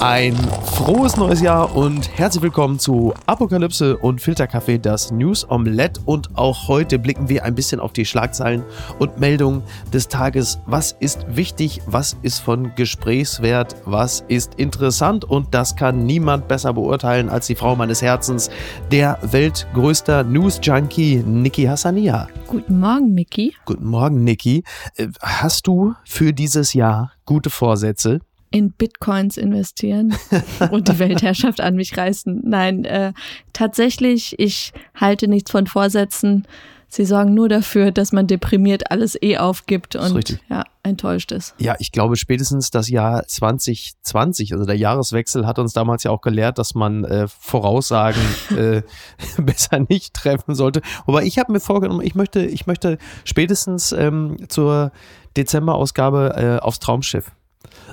Ein 0.00 0.36
frohes 0.76 1.16
neues 1.16 1.40
Jahr 1.40 1.74
und 1.74 2.16
herzlich 2.16 2.44
willkommen 2.44 2.78
zu 2.78 3.12
Apokalypse 3.26 3.96
und 3.98 4.20
Filterkaffee, 4.20 4.78
das 4.78 5.10
News 5.10 5.44
Omelette. 5.50 6.00
Und 6.04 6.38
auch 6.38 6.68
heute 6.68 7.00
blicken 7.00 7.28
wir 7.28 7.44
ein 7.44 7.56
bisschen 7.56 7.80
auf 7.80 7.92
die 7.92 8.04
Schlagzeilen 8.04 8.62
und 9.00 9.18
Meldungen 9.18 9.64
des 9.92 10.06
Tages. 10.06 10.60
Was 10.66 10.92
ist 11.00 11.26
wichtig? 11.28 11.82
Was 11.86 12.16
ist 12.22 12.38
von 12.38 12.76
Gesprächswert? 12.76 13.74
Was 13.86 14.24
ist 14.28 14.54
interessant? 14.54 15.24
Und 15.24 15.52
das 15.52 15.74
kann 15.74 16.06
niemand 16.06 16.46
besser 16.46 16.74
beurteilen 16.74 17.28
als 17.28 17.48
die 17.48 17.56
Frau 17.56 17.74
meines 17.74 18.00
Herzens, 18.00 18.50
der 18.92 19.18
weltgrößter 19.22 20.22
News-Junkie 20.22 21.24
Niki 21.26 21.64
Hassania. 21.64 22.28
Guten 22.46 22.78
Morgen, 22.78 23.14
Mickey. 23.14 23.56
Guten 23.64 23.86
Morgen, 23.86 24.22
Niki. 24.22 24.62
Äh, 24.94 25.08
hast 25.20 25.66
du 25.66 25.94
für 26.04 26.32
dieses 26.32 26.72
Jahr 26.72 27.10
gute 27.24 27.50
Vorsätze? 27.50 28.20
In 28.50 28.72
Bitcoins 28.72 29.36
investieren 29.36 30.14
und 30.70 30.88
die 30.88 30.98
Weltherrschaft 30.98 31.60
an 31.60 31.76
mich 31.76 31.96
reißen. 31.96 32.42
Nein, 32.44 32.84
äh, 32.84 33.12
tatsächlich, 33.52 34.38
ich 34.38 34.72
halte 34.94 35.28
nichts 35.28 35.50
von 35.50 35.66
Vorsätzen. 35.66 36.46
Sie 36.90 37.04
sorgen 37.04 37.34
nur 37.34 37.50
dafür, 37.50 37.90
dass 37.90 38.12
man 38.12 38.26
deprimiert 38.26 38.90
alles 38.90 39.20
eh 39.20 39.36
aufgibt 39.36 39.94
und 39.94 40.40
ja, 40.48 40.64
enttäuscht 40.82 41.32
ist. 41.32 41.54
Ja, 41.58 41.76
ich 41.78 41.92
glaube 41.92 42.16
spätestens 42.16 42.70
das 42.70 42.88
Jahr 42.88 43.26
2020, 43.26 44.54
also 44.54 44.64
der 44.64 44.76
Jahreswechsel 44.76 45.46
hat 45.46 45.58
uns 45.58 45.74
damals 45.74 46.04
ja 46.04 46.10
auch 46.10 46.22
gelehrt, 46.22 46.56
dass 46.56 46.74
man 46.74 47.04
äh, 47.04 47.28
Voraussagen 47.28 48.22
äh, 48.56 48.82
besser 49.42 49.80
nicht 49.86 50.14
treffen 50.14 50.54
sollte. 50.54 50.80
Wobei 51.04 51.24
ich 51.24 51.38
habe 51.38 51.52
mir 51.52 51.60
vorgenommen, 51.60 52.00
ich 52.00 52.14
möchte, 52.14 52.40
ich 52.40 52.66
möchte 52.66 52.96
spätestens 53.24 53.92
ähm, 53.92 54.38
zur 54.48 54.90
Dezemberausgabe 55.36 56.58
äh, 56.60 56.64
aufs 56.64 56.78
Traumschiff. 56.78 57.32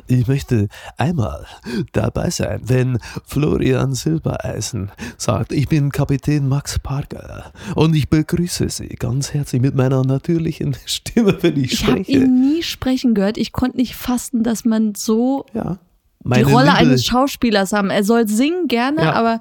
Ich 0.07 0.27
möchte 0.27 0.67
einmal 0.97 1.45
dabei 1.93 2.29
sein, 2.29 2.61
wenn 2.65 2.99
Florian 3.25 3.93
Silbereisen 3.93 4.91
sagt, 5.17 5.51
ich 5.51 5.67
bin 5.67 5.91
Kapitän 5.91 6.47
Max 6.47 6.79
Parker 6.79 7.51
und 7.75 7.95
ich 7.95 8.09
begrüße 8.09 8.69
Sie 8.69 8.89
ganz 8.89 9.33
herzlich 9.33 9.61
mit 9.61 9.75
meiner 9.75 10.03
natürlichen 10.03 10.75
Stimme, 10.85 11.37
wenn 11.41 11.57
ich, 11.57 11.73
ich 11.73 11.79
spreche. 11.79 12.01
Ich 12.01 12.15
habe 12.17 12.25
ihn 12.25 12.39
nie 12.39 12.63
sprechen 12.63 13.13
gehört. 13.13 13.37
Ich 13.37 13.51
konnte 13.51 13.77
nicht 13.77 13.95
fassen, 13.95 14.43
dass 14.43 14.65
man 14.65 14.93
so 14.95 15.45
ja. 15.53 15.79
die 16.23 16.41
Rolle 16.41 16.67
Liebe. 16.67 16.77
eines 16.77 17.05
Schauspielers 17.05 17.73
haben. 17.73 17.89
Er 17.89 18.03
soll 18.03 18.27
singen 18.27 18.67
gerne, 18.67 19.01
ja. 19.01 19.13
aber 19.13 19.39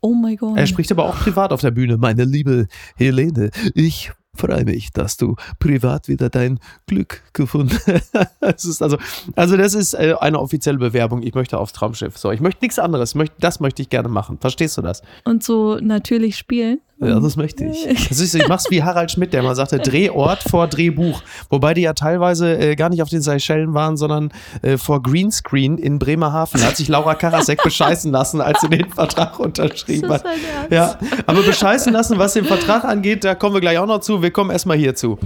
oh 0.00 0.14
mein 0.14 0.36
Gott. 0.36 0.56
Er 0.56 0.66
spricht 0.66 0.90
aber 0.92 1.04
auch 1.04 1.18
privat 1.18 1.52
auf 1.52 1.60
der 1.60 1.72
Bühne. 1.72 1.96
Meine 1.96 2.24
liebe 2.24 2.68
Helene, 2.96 3.50
ich 3.74 4.12
freue 4.36 4.64
mich, 4.64 4.92
dass 4.92 5.16
du 5.16 5.36
privat 5.58 6.08
wieder 6.08 6.30
dein 6.30 6.58
Glück 6.86 7.22
gefunden 7.32 7.78
hast. 8.40 8.82
also, 8.82 8.98
also 9.34 9.56
das 9.56 9.74
ist 9.74 9.94
äh, 9.94 10.14
eine 10.20 10.38
offizielle 10.38 10.78
Bewerbung. 10.78 11.22
Ich 11.22 11.34
möchte 11.34 11.58
aufs 11.58 11.72
Traumschiff. 11.72 12.16
So, 12.16 12.30
ich 12.32 12.40
möchte 12.40 12.64
nichts 12.64 12.78
anderes. 12.78 13.14
Das 13.38 13.60
möchte 13.60 13.82
ich 13.82 13.88
gerne 13.88 14.08
machen. 14.08 14.38
Verstehst 14.38 14.76
du 14.76 14.82
das? 14.82 15.02
Und 15.24 15.42
so 15.42 15.76
natürlich 15.80 16.36
spielen. 16.36 16.80
Ja, 16.98 17.20
das 17.20 17.36
möchte 17.36 17.64
ich. 17.64 17.86
Das 18.08 18.20
ist, 18.20 18.34
ich 18.34 18.48
mach's 18.48 18.70
wie 18.70 18.82
Harald 18.82 19.10
Schmidt, 19.10 19.32
der 19.32 19.42
mal 19.42 19.54
sagte, 19.54 19.78
Drehort 19.78 20.42
vor 20.42 20.66
Drehbuch. 20.66 21.22
Wobei 21.50 21.74
die 21.74 21.82
ja 21.82 21.92
teilweise 21.92 22.56
äh, 22.56 22.76
gar 22.76 22.88
nicht 22.88 23.02
auf 23.02 23.08
den 23.10 23.20
Seychellen 23.20 23.74
waren, 23.74 23.96
sondern 23.96 24.32
äh, 24.62 24.78
vor 24.78 25.02
Greenscreen 25.02 25.76
in 25.76 25.98
Bremerhaven. 25.98 26.60
Da 26.60 26.68
hat 26.68 26.76
sich 26.76 26.88
Laura 26.88 27.14
Karasek 27.14 27.62
bescheißen 27.62 28.10
lassen, 28.12 28.40
als 28.40 28.60
sie 28.60 28.68
den 28.68 28.88
Vertrag 28.90 29.38
unterschrieben 29.38 30.10
hat. 30.10 30.24
Ja, 30.70 30.98
aber 31.26 31.42
bescheißen 31.42 31.92
lassen, 31.92 32.18
was 32.18 32.32
den 32.34 32.44
Vertrag 32.44 32.84
angeht, 32.84 33.24
da 33.24 33.34
kommen 33.34 33.54
wir 33.54 33.60
gleich 33.60 33.78
auch 33.78 33.86
noch 33.86 34.00
zu. 34.00 34.22
Wir 34.22 34.30
kommen 34.30 34.50
erstmal 34.50 34.78
hierzu. 34.78 35.18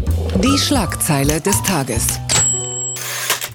Die 0.43 0.59
Schlagzeile 0.59 1.41
des 1.41 1.63
Tages. 1.63 2.19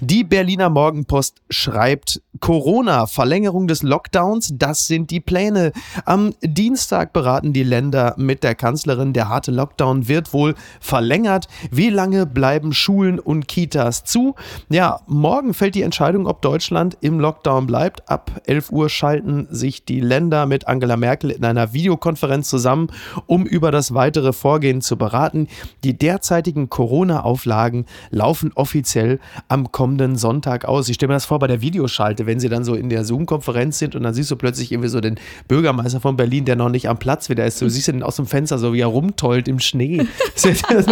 Die 0.01 0.23
Berliner 0.23 0.69
Morgenpost 0.69 1.41
schreibt, 1.49 2.21
Corona, 2.39 3.07
Verlängerung 3.07 3.67
des 3.67 3.83
Lockdowns, 3.83 4.53
das 4.55 4.87
sind 4.87 5.11
die 5.11 5.19
Pläne. 5.19 5.71
Am 6.05 6.33
Dienstag 6.41 7.13
beraten 7.13 7.53
die 7.53 7.63
Länder 7.63 8.15
mit 8.17 8.43
der 8.43 8.55
Kanzlerin, 8.55 9.13
der 9.13 9.29
harte 9.29 9.51
Lockdown 9.51 10.07
wird 10.07 10.33
wohl 10.33 10.55
verlängert. 10.79 11.47
Wie 11.71 11.89
lange 11.89 12.25
bleiben 12.25 12.73
Schulen 12.73 13.19
und 13.19 13.47
Kitas 13.47 14.03
zu? 14.03 14.35
Ja, 14.69 15.01
morgen 15.07 15.53
fällt 15.53 15.75
die 15.75 15.81
Entscheidung, 15.81 16.27
ob 16.27 16.41
Deutschland 16.41 16.97
im 17.01 17.19
Lockdown 17.19 17.67
bleibt. 17.67 18.09
Ab 18.09 18.41
11 18.45 18.71
Uhr 18.71 18.89
schalten 18.89 19.47
sich 19.49 19.85
die 19.85 19.99
Länder 19.99 20.45
mit 20.45 20.67
Angela 20.67 20.97
Merkel 20.97 21.31
in 21.31 21.45
einer 21.45 21.73
Videokonferenz 21.73 22.49
zusammen, 22.49 22.87
um 23.27 23.45
über 23.45 23.71
das 23.71 23.93
weitere 23.93 24.33
Vorgehen 24.33 24.81
zu 24.81 24.97
beraten. 24.97 25.47
Die 25.83 25.97
derzeitigen 25.97 26.69
Corona-Auflagen 26.69 27.85
laufen 28.09 28.51
offiziell 28.55 29.19
am 29.47 29.71
kommenden 29.71 30.15
Sonntag 30.15 30.65
aus. 30.65 30.89
Ich 30.89 30.95
stelle 30.95 31.09
mir 31.09 31.15
das 31.15 31.25
vor 31.25 31.39
bei 31.39 31.47
der 31.47 31.61
Videoschalte 31.61 32.24
wenn 32.25 32.39
sie 32.39 32.49
dann 32.49 32.63
so 32.63 32.75
in 32.75 32.89
der 32.89 33.03
Zoom-Konferenz 33.03 33.79
sind 33.79 33.95
und 33.95 34.03
dann 34.03 34.13
siehst 34.13 34.31
du 34.31 34.35
plötzlich 34.35 34.71
irgendwie 34.71 34.89
so 34.89 35.01
den 35.01 35.15
Bürgermeister 35.47 35.99
von 35.99 36.17
Berlin, 36.17 36.45
der 36.45 36.55
noch 36.55 36.69
nicht 36.69 36.89
am 36.89 36.97
Platz 36.97 37.29
wieder 37.29 37.45
ist. 37.45 37.61
Du 37.61 37.69
siehst 37.69 37.87
ihn 37.87 38.03
aus 38.03 38.15
dem 38.15 38.25
Fenster 38.25 38.57
so, 38.57 38.73
wie 38.73 38.79
er 38.79 38.87
rumtollt 38.87 39.47
im 39.47 39.59
Schnee. 39.59 40.05
so, 40.35 40.49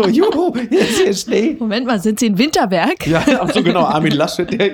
juhu, 0.07 0.53
hier 0.69 0.81
ist 0.81 1.05
der 1.05 1.13
Schnee. 1.13 1.55
Moment 1.59 1.87
mal, 1.87 1.99
sind 1.99 2.19
sie 2.19 2.27
in 2.27 2.37
Winterberg? 2.37 3.07
Ja, 3.07 3.47
so 3.53 3.63
genau, 3.63 3.85
Armin 3.85 4.13
Laschet. 4.13 4.51
Der, 4.51 4.71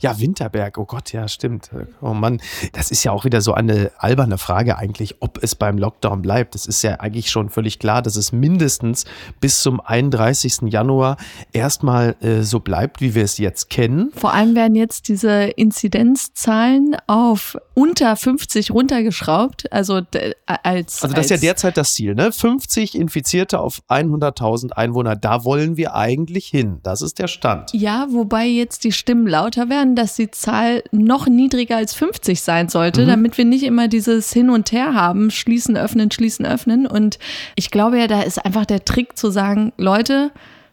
ja, 0.00 0.18
Winterberg, 0.18 0.78
oh 0.78 0.84
Gott, 0.84 1.12
ja, 1.12 1.28
stimmt. 1.28 1.70
Oh 2.00 2.14
Mann, 2.14 2.40
das 2.72 2.90
ist 2.90 3.04
ja 3.04 3.12
auch 3.12 3.24
wieder 3.24 3.40
so 3.40 3.54
eine 3.54 3.90
alberne 3.98 4.38
Frage 4.38 4.76
eigentlich, 4.78 5.16
ob 5.20 5.42
es 5.42 5.54
beim 5.54 5.78
Lockdown 5.78 6.22
bleibt. 6.22 6.54
Es 6.54 6.66
ist 6.66 6.82
ja 6.82 7.00
eigentlich 7.00 7.30
schon 7.30 7.48
völlig 7.48 7.78
klar, 7.78 8.02
dass 8.02 8.16
es 8.16 8.32
mindestens 8.32 9.04
bis 9.40 9.60
zum 9.60 9.80
31. 9.80 10.62
Januar 10.66 11.16
erstmal 11.52 12.16
äh, 12.20 12.42
so 12.42 12.60
bleibt, 12.60 13.00
wie 13.00 13.14
wir 13.14 13.24
es 13.24 13.38
jetzt 13.38 13.70
kennen. 13.70 14.10
Vor 14.14 14.32
allem 14.32 14.54
werden 14.54 14.74
jetzt 14.74 15.08
diese 15.08 15.44
Inzidenzen 15.44 15.93
Inzidenzzahlen 16.00 16.96
auf 17.06 17.56
unter 17.74 18.16
50 18.16 18.70
runtergeschraubt. 18.70 19.72
Also 19.72 20.02
als 20.46 21.02
also 21.02 21.14
das 21.14 21.26
ist 21.26 21.30
ja 21.30 21.36
derzeit 21.36 21.76
das 21.76 21.94
Ziel, 21.94 22.14
ne? 22.14 22.32
50 22.32 22.94
Infizierte 22.94 23.60
auf 23.60 23.82
100.000 23.88 24.72
Einwohner. 24.72 25.16
Da 25.16 25.44
wollen 25.44 25.76
wir 25.76 25.94
eigentlich 25.94 26.46
hin. 26.46 26.80
Das 26.82 27.02
ist 27.02 27.18
der 27.18 27.28
Stand. 27.28 27.72
Ja, 27.72 28.06
wobei 28.10 28.46
jetzt 28.46 28.84
die 28.84 28.92
Stimmen 28.92 29.26
lauter 29.26 29.68
werden, 29.68 29.96
dass 29.96 30.16
die 30.16 30.30
Zahl 30.30 30.82
noch 30.90 31.26
niedriger 31.26 31.76
als 31.76 31.94
50 31.94 32.40
sein 32.40 32.68
sollte, 32.68 33.02
mhm. 33.02 33.08
damit 33.08 33.38
wir 33.38 33.44
nicht 33.44 33.64
immer 33.64 33.88
dieses 33.88 34.32
Hin 34.32 34.50
und 34.50 34.72
Her 34.72 34.94
haben, 34.94 35.30
schließen, 35.30 35.76
öffnen, 35.76 36.10
schließen, 36.10 36.46
öffnen. 36.46 36.86
Und 36.86 37.18
ich 37.54 37.70
glaube 37.70 37.98
ja, 37.98 38.06
da 38.06 38.22
ist 38.22 38.44
einfach 38.44 38.66
der 38.66 38.84
Trick 38.84 39.16
zu 39.16 39.30
sagen, 39.30 39.72
Leute, 39.76 40.30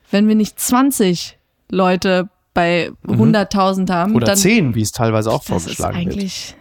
wenn 0.10 0.28
wir 0.28 0.36
nicht 0.36 0.60
20 0.60 1.38
Leute 1.70 2.30
bei 2.54 2.92
100.000 3.08 3.82
mhm. 3.82 3.94
haben. 3.94 4.16
Oder 4.16 4.28
dann, 4.28 4.38
10, 4.38 4.76
wie 4.76 4.82
es 4.82 4.92
teilweise 4.92 5.32
auch 5.32 5.44
vorgeschlagen 5.44 5.98
wird. 5.98 6.16
Eigentlich 6.16 6.56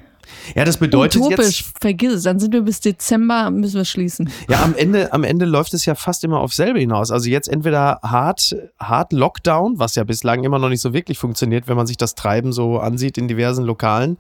ja, 0.55 0.65
das 0.65 0.79
bedeutet 0.79 1.21
Utopisch, 1.21 1.61
jetzt, 1.61 1.79
vergiss 1.81 2.13
es, 2.13 2.23
dann 2.25 2.39
sind 2.39 2.53
wir 2.53 2.63
bis 2.63 2.81
Dezember, 2.81 3.51
müssen 3.51 3.77
wir 3.77 3.85
schließen. 3.85 4.31
Ja, 4.49 4.63
am 4.63 4.75
Ende, 4.75 5.13
am 5.13 5.25
Ende 5.25 5.45
läuft 5.45 5.75
es 5.75 5.85
ja 5.85 5.95
fast 5.95 6.25
immer 6.25 6.41
auf 6.41 6.53
selbe 6.53 6.81
hinaus. 6.81 7.11
Also 7.11 7.29
jetzt 7.29 7.49
entweder 7.49 8.01
hart, 8.03 8.57
hart 8.79 9.13
Lockdown, 9.13 9.79
was 9.79 9.95
ja 9.95 10.05
bislang 10.05 10.45
immer 10.45 10.59
noch 10.59 10.69
nicht 10.69 10.81
so 10.81 10.93
wirklich 10.93 11.19
funktioniert, 11.19 11.69
wenn 11.69 11.77
man 11.77 11.87
sich 11.87 11.97
das 11.97 12.15
Treiben 12.15 12.53
so 12.53 12.79
ansieht 12.79 13.19
in 13.19 13.29
diversen 13.29 13.65
Lokalen, 13.65 14.19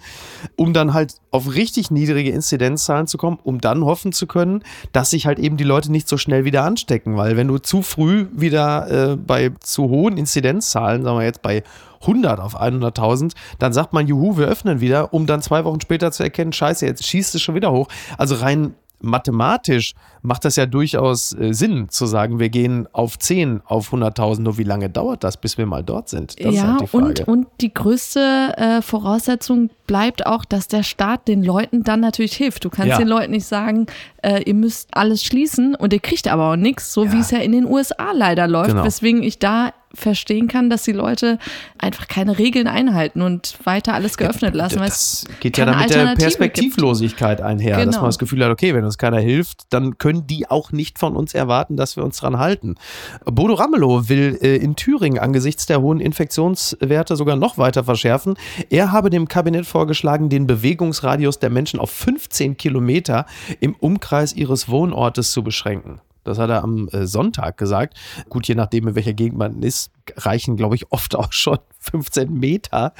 um 0.56 0.72
dann 0.72 0.94
halt 0.94 1.14
auf 1.30 1.54
richtig 1.54 1.90
niedrige 1.90 2.30
Inzidenzzahlen 2.30 3.06
zu 3.06 3.18
kommen, 3.18 3.38
um 3.42 3.60
dann 3.60 3.84
hoffen 3.84 4.12
zu 4.12 4.26
können, 4.26 4.62
dass 4.92 5.10
sich 5.10 5.26
halt 5.26 5.38
eben 5.38 5.56
die 5.56 5.64
Leute 5.64 5.90
nicht 5.92 6.08
so 6.08 6.16
schnell 6.16 6.44
wieder 6.44 6.64
anstecken. 6.64 7.16
Weil 7.16 7.36
wenn 7.36 7.48
du 7.48 7.58
zu 7.58 7.82
früh 7.82 8.26
wieder 8.32 9.12
äh, 9.12 9.16
bei 9.16 9.52
zu 9.60 9.88
hohen 9.88 10.16
Inzidenzzahlen, 10.16 11.02
sagen 11.02 11.18
wir 11.18 11.24
jetzt 11.24 11.42
bei 11.42 11.62
100 12.00 12.40
auf 12.40 12.60
100.000, 12.60 13.32
dann 13.58 13.72
sagt 13.72 13.92
man, 13.92 14.06
juhu, 14.06 14.36
wir 14.38 14.46
öffnen 14.46 14.80
wieder, 14.80 15.12
um 15.12 15.26
dann 15.26 15.42
zwei 15.42 15.64
Wochen 15.64 15.80
später 15.80 16.12
zu 16.12 16.22
erkennen, 16.22 16.52
scheiße, 16.52 16.86
jetzt 16.86 17.06
schießt 17.06 17.34
es 17.34 17.42
schon 17.42 17.54
wieder 17.54 17.72
hoch. 17.72 17.88
Also 18.16 18.36
rein 18.36 18.74
mathematisch 19.02 19.94
macht 20.22 20.44
das 20.44 20.56
ja 20.56 20.66
durchaus 20.66 21.32
äh, 21.32 21.52
Sinn 21.52 21.88
zu 21.88 22.06
sagen, 22.06 22.38
wir 22.38 22.50
gehen 22.50 22.86
auf 22.92 23.18
10, 23.18 23.62
auf 23.64 23.92
100.000. 23.92 24.42
Nur 24.42 24.58
wie 24.58 24.64
lange 24.64 24.90
dauert 24.90 25.24
das, 25.24 25.38
bis 25.38 25.56
wir 25.56 25.66
mal 25.66 25.82
dort 25.82 26.08
sind? 26.08 26.42
Das 26.44 26.54
ja, 26.54 26.76
halt 26.78 26.92
und, 26.92 27.26
und 27.26 27.46
die 27.60 27.72
größte 27.72 28.54
äh, 28.56 28.82
Voraussetzung 28.82 29.70
bleibt 29.86 30.26
auch, 30.26 30.44
dass 30.44 30.68
der 30.68 30.82
Staat 30.82 31.28
den 31.28 31.42
Leuten 31.42 31.82
dann 31.82 32.00
natürlich 32.00 32.34
hilft. 32.34 32.64
Du 32.64 32.70
kannst 32.70 32.90
ja. 32.90 32.98
den 32.98 33.08
Leuten 33.08 33.32
nicht 33.32 33.46
sagen, 33.46 33.86
äh, 34.22 34.42
ihr 34.42 34.54
müsst 34.54 34.90
alles 34.92 35.24
schließen 35.24 35.74
und 35.74 35.92
ihr 35.92 36.00
kriegt 36.00 36.28
aber 36.28 36.52
auch 36.52 36.56
nichts, 36.56 36.92
so 36.92 37.04
ja. 37.04 37.12
wie 37.12 37.20
es 37.20 37.30
ja 37.30 37.38
in 37.38 37.52
den 37.52 37.64
USA 37.64 38.12
leider 38.12 38.46
läuft. 38.46 38.70
Genau. 38.70 38.84
Weswegen 38.84 39.22
ich 39.22 39.38
da 39.38 39.72
verstehen 39.94 40.48
kann, 40.48 40.70
dass 40.70 40.84
die 40.84 40.92
Leute 40.92 41.38
einfach 41.78 42.08
keine 42.08 42.38
Regeln 42.38 42.66
einhalten 42.66 43.22
und 43.22 43.58
weiter 43.64 43.94
alles 43.94 44.16
geöffnet 44.16 44.54
lassen. 44.54 44.78
Das 44.78 45.24
geht 45.40 45.58
ja 45.58 45.64
dann 45.64 45.78
mit 45.78 45.90
der 45.90 46.14
Perspektivlosigkeit 46.14 47.38
gibt. 47.38 47.48
einher, 47.48 47.76
genau. 47.76 47.86
dass 47.86 47.96
man 47.96 48.06
das 48.06 48.18
Gefühl 48.18 48.44
hat, 48.44 48.50
okay, 48.50 48.74
wenn 48.74 48.84
uns 48.84 48.98
keiner 48.98 49.18
hilft, 49.18 49.62
dann 49.70 49.98
können 49.98 50.26
die 50.26 50.48
auch 50.48 50.72
nicht 50.72 50.98
von 50.98 51.16
uns 51.16 51.34
erwarten, 51.34 51.76
dass 51.76 51.96
wir 51.96 52.04
uns 52.04 52.18
dran 52.18 52.38
halten. 52.38 52.76
Bodo 53.24 53.54
Ramelow 53.54 54.08
will 54.08 54.38
äh, 54.40 54.56
in 54.56 54.76
Thüringen 54.76 55.18
angesichts 55.18 55.66
der 55.66 55.80
hohen 55.80 56.00
Infektionswerte 56.00 57.16
sogar 57.16 57.36
noch 57.36 57.58
weiter 57.58 57.84
verschärfen. 57.84 58.34
Er 58.68 58.92
habe 58.92 59.10
dem 59.10 59.28
Kabinett 59.28 59.66
vorgeschlagen, 59.66 60.28
den 60.28 60.46
Bewegungsradius 60.46 61.38
der 61.38 61.50
Menschen 61.50 61.80
auf 61.80 61.90
15 61.90 62.56
Kilometer 62.56 63.26
im 63.58 63.74
Umkreis 63.74 64.32
ihres 64.32 64.68
Wohnortes 64.68 65.32
zu 65.32 65.42
beschränken. 65.42 66.00
Das 66.24 66.38
hat 66.38 66.50
er 66.50 66.62
am 66.62 66.88
äh, 66.88 67.06
Sonntag 67.06 67.56
gesagt. 67.56 67.98
Gut, 68.28 68.46
je 68.48 68.54
nachdem, 68.54 68.88
in 68.88 68.94
welcher 68.94 69.14
Gegend 69.14 69.38
man 69.38 69.62
ist, 69.62 69.90
reichen, 70.16 70.56
glaube 70.56 70.76
ich, 70.76 70.90
oft 70.92 71.16
auch 71.16 71.32
schon 71.32 71.58
15 71.80 72.32
Meter. 72.32 72.92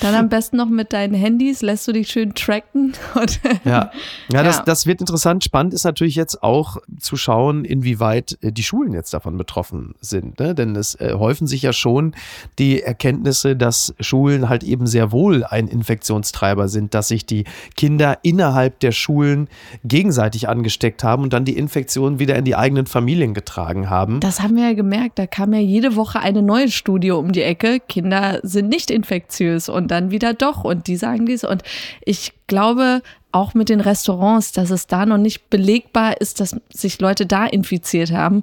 Dann 0.00 0.14
am 0.14 0.28
besten 0.28 0.56
noch 0.56 0.68
mit 0.68 0.92
deinen 0.92 1.14
Handys, 1.14 1.60
lässt 1.60 1.88
du 1.88 1.92
dich 1.92 2.08
schön 2.08 2.34
tracken. 2.34 2.92
ja, 3.64 3.90
ja, 4.32 4.42
das, 4.44 4.64
das 4.64 4.86
wird 4.86 5.00
interessant. 5.00 5.42
Spannend 5.42 5.74
ist 5.74 5.84
natürlich 5.84 6.14
jetzt 6.14 6.42
auch 6.42 6.76
zu 7.00 7.16
schauen, 7.16 7.64
inwieweit 7.64 8.38
äh, 8.42 8.52
die 8.52 8.62
Schulen 8.62 8.92
jetzt 8.92 9.12
davon 9.12 9.36
betroffen 9.36 9.94
sind. 10.00 10.38
Ne? 10.38 10.54
Denn 10.54 10.76
es 10.76 10.94
äh, 10.94 11.14
häufen 11.14 11.48
sich 11.48 11.62
ja 11.62 11.72
schon 11.72 12.14
die 12.60 12.80
Erkenntnisse, 12.80 13.56
dass 13.56 13.94
Schulen 13.98 14.48
halt 14.48 14.62
eben 14.62 14.86
sehr 14.86 15.10
wohl 15.10 15.44
ein 15.44 15.66
Infektionstreiber 15.66 16.68
sind, 16.68 16.94
dass 16.94 17.08
sich 17.08 17.26
die 17.26 17.44
Kinder 17.76 18.18
innerhalb 18.22 18.78
der 18.80 18.92
Schulen 18.92 19.48
gegenseitig 19.84 20.48
angesteckt 20.48 21.02
haben 21.02 21.24
und 21.24 21.32
dann 21.32 21.44
die 21.44 21.56
Infektion 21.56 22.20
wieder 22.20 22.36
in 22.36 22.44
die 22.44 22.54
eigenen 22.54 22.86
Familien 22.86 23.34
getragen 23.34 23.90
haben. 23.90 24.20
Das 24.20 24.40
haben 24.40 24.54
wir 24.56 24.68
ja 24.68 24.74
gemerkt. 24.74 25.18
Da 25.18 25.26
kam 25.26 25.52
ja 25.52 25.60
jede 25.60 25.96
Woche 25.96 26.20
eine 26.26 26.42
neue 26.42 26.68
Studie 26.68 27.12
um 27.12 27.30
die 27.30 27.42
Ecke. 27.42 27.78
Kinder 27.78 28.40
sind 28.42 28.68
nicht 28.68 28.90
infektiös 28.90 29.68
und 29.68 29.92
dann 29.92 30.10
wieder 30.10 30.34
doch 30.34 30.64
und 30.64 30.88
die 30.88 30.96
sagen 30.96 31.24
dies. 31.24 31.44
Und 31.44 31.62
ich 32.04 32.32
glaube 32.48 33.02
auch 33.30 33.54
mit 33.54 33.68
den 33.68 33.80
Restaurants, 33.80 34.50
dass 34.50 34.70
es 34.70 34.88
da 34.88 35.06
noch 35.06 35.18
nicht 35.18 35.50
belegbar 35.50 36.20
ist, 36.20 36.40
dass 36.40 36.56
sich 36.72 37.00
Leute 37.00 37.26
da 37.26 37.46
infiziert 37.46 38.10
haben. 38.10 38.42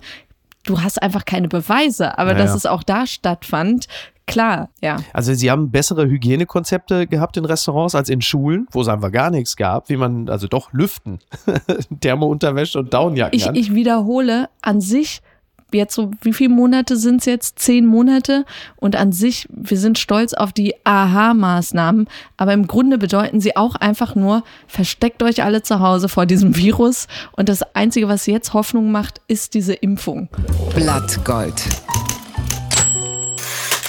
Du 0.65 0.81
hast 0.81 1.01
einfach 1.01 1.25
keine 1.25 1.49
Beweise, 1.49 2.17
aber 2.17 2.31
ja, 2.31 2.37
dass 2.37 2.55
es 2.55 2.65
auch 2.65 2.83
da 2.83 3.05
stattfand, 3.05 3.89
klar, 4.27 4.69
ja. 4.81 4.95
Also 5.11 5.33
sie 5.33 5.51
haben 5.51 5.69
bessere 5.71 6.05
Hygienekonzepte 6.05 7.05
gehabt 7.05 7.35
in 7.35 7.43
Restaurants 7.43 7.95
als 7.95 8.07
in 8.07 8.21
Schulen, 8.21 8.67
wo 8.71 8.79
es 8.79 8.87
einfach 8.87 9.11
gar 9.11 9.29
nichts 9.29 9.57
gab, 9.57 9.89
wie 9.89 9.97
man, 9.97 10.29
also 10.29 10.47
doch 10.47 10.71
lüften, 10.71 11.19
Thermounterwäsche 11.99 12.79
und 12.79 12.93
Downjacken. 12.93 13.37
Ich, 13.37 13.45
ich 13.47 13.75
wiederhole, 13.75 14.47
an 14.61 14.79
sich 14.79 15.21
jetzt 15.77 15.95
so, 15.95 16.11
wie 16.21 16.33
viele 16.33 16.49
Monate 16.49 16.97
sind 16.97 17.21
es 17.21 17.25
jetzt? 17.25 17.59
Zehn 17.59 17.85
Monate. 17.85 18.45
Und 18.75 18.95
an 18.95 19.11
sich, 19.11 19.47
wir 19.49 19.77
sind 19.77 19.97
stolz 19.99 20.33
auf 20.33 20.53
die 20.53 20.75
AHA-Maßnahmen. 20.83 22.07
Aber 22.37 22.53
im 22.53 22.67
Grunde 22.67 22.97
bedeuten 22.97 23.39
sie 23.39 23.55
auch 23.55 23.75
einfach 23.75 24.15
nur, 24.15 24.43
versteckt 24.67 25.23
euch 25.23 25.43
alle 25.43 25.63
zu 25.63 25.79
Hause 25.79 26.09
vor 26.09 26.25
diesem 26.25 26.55
Virus. 26.55 27.07
Und 27.31 27.49
das 27.49 27.63
Einzige, 27.75 28.07
was 28.07 28.25
jetzt 28.25 28.53
Hoffnung 28.53 28.91
macht, 28.91 29.21
ist 29.27 29.53
diese 29.53 29.73
Impfung. 29.73 30.29
Blattgold. 30.75 31.63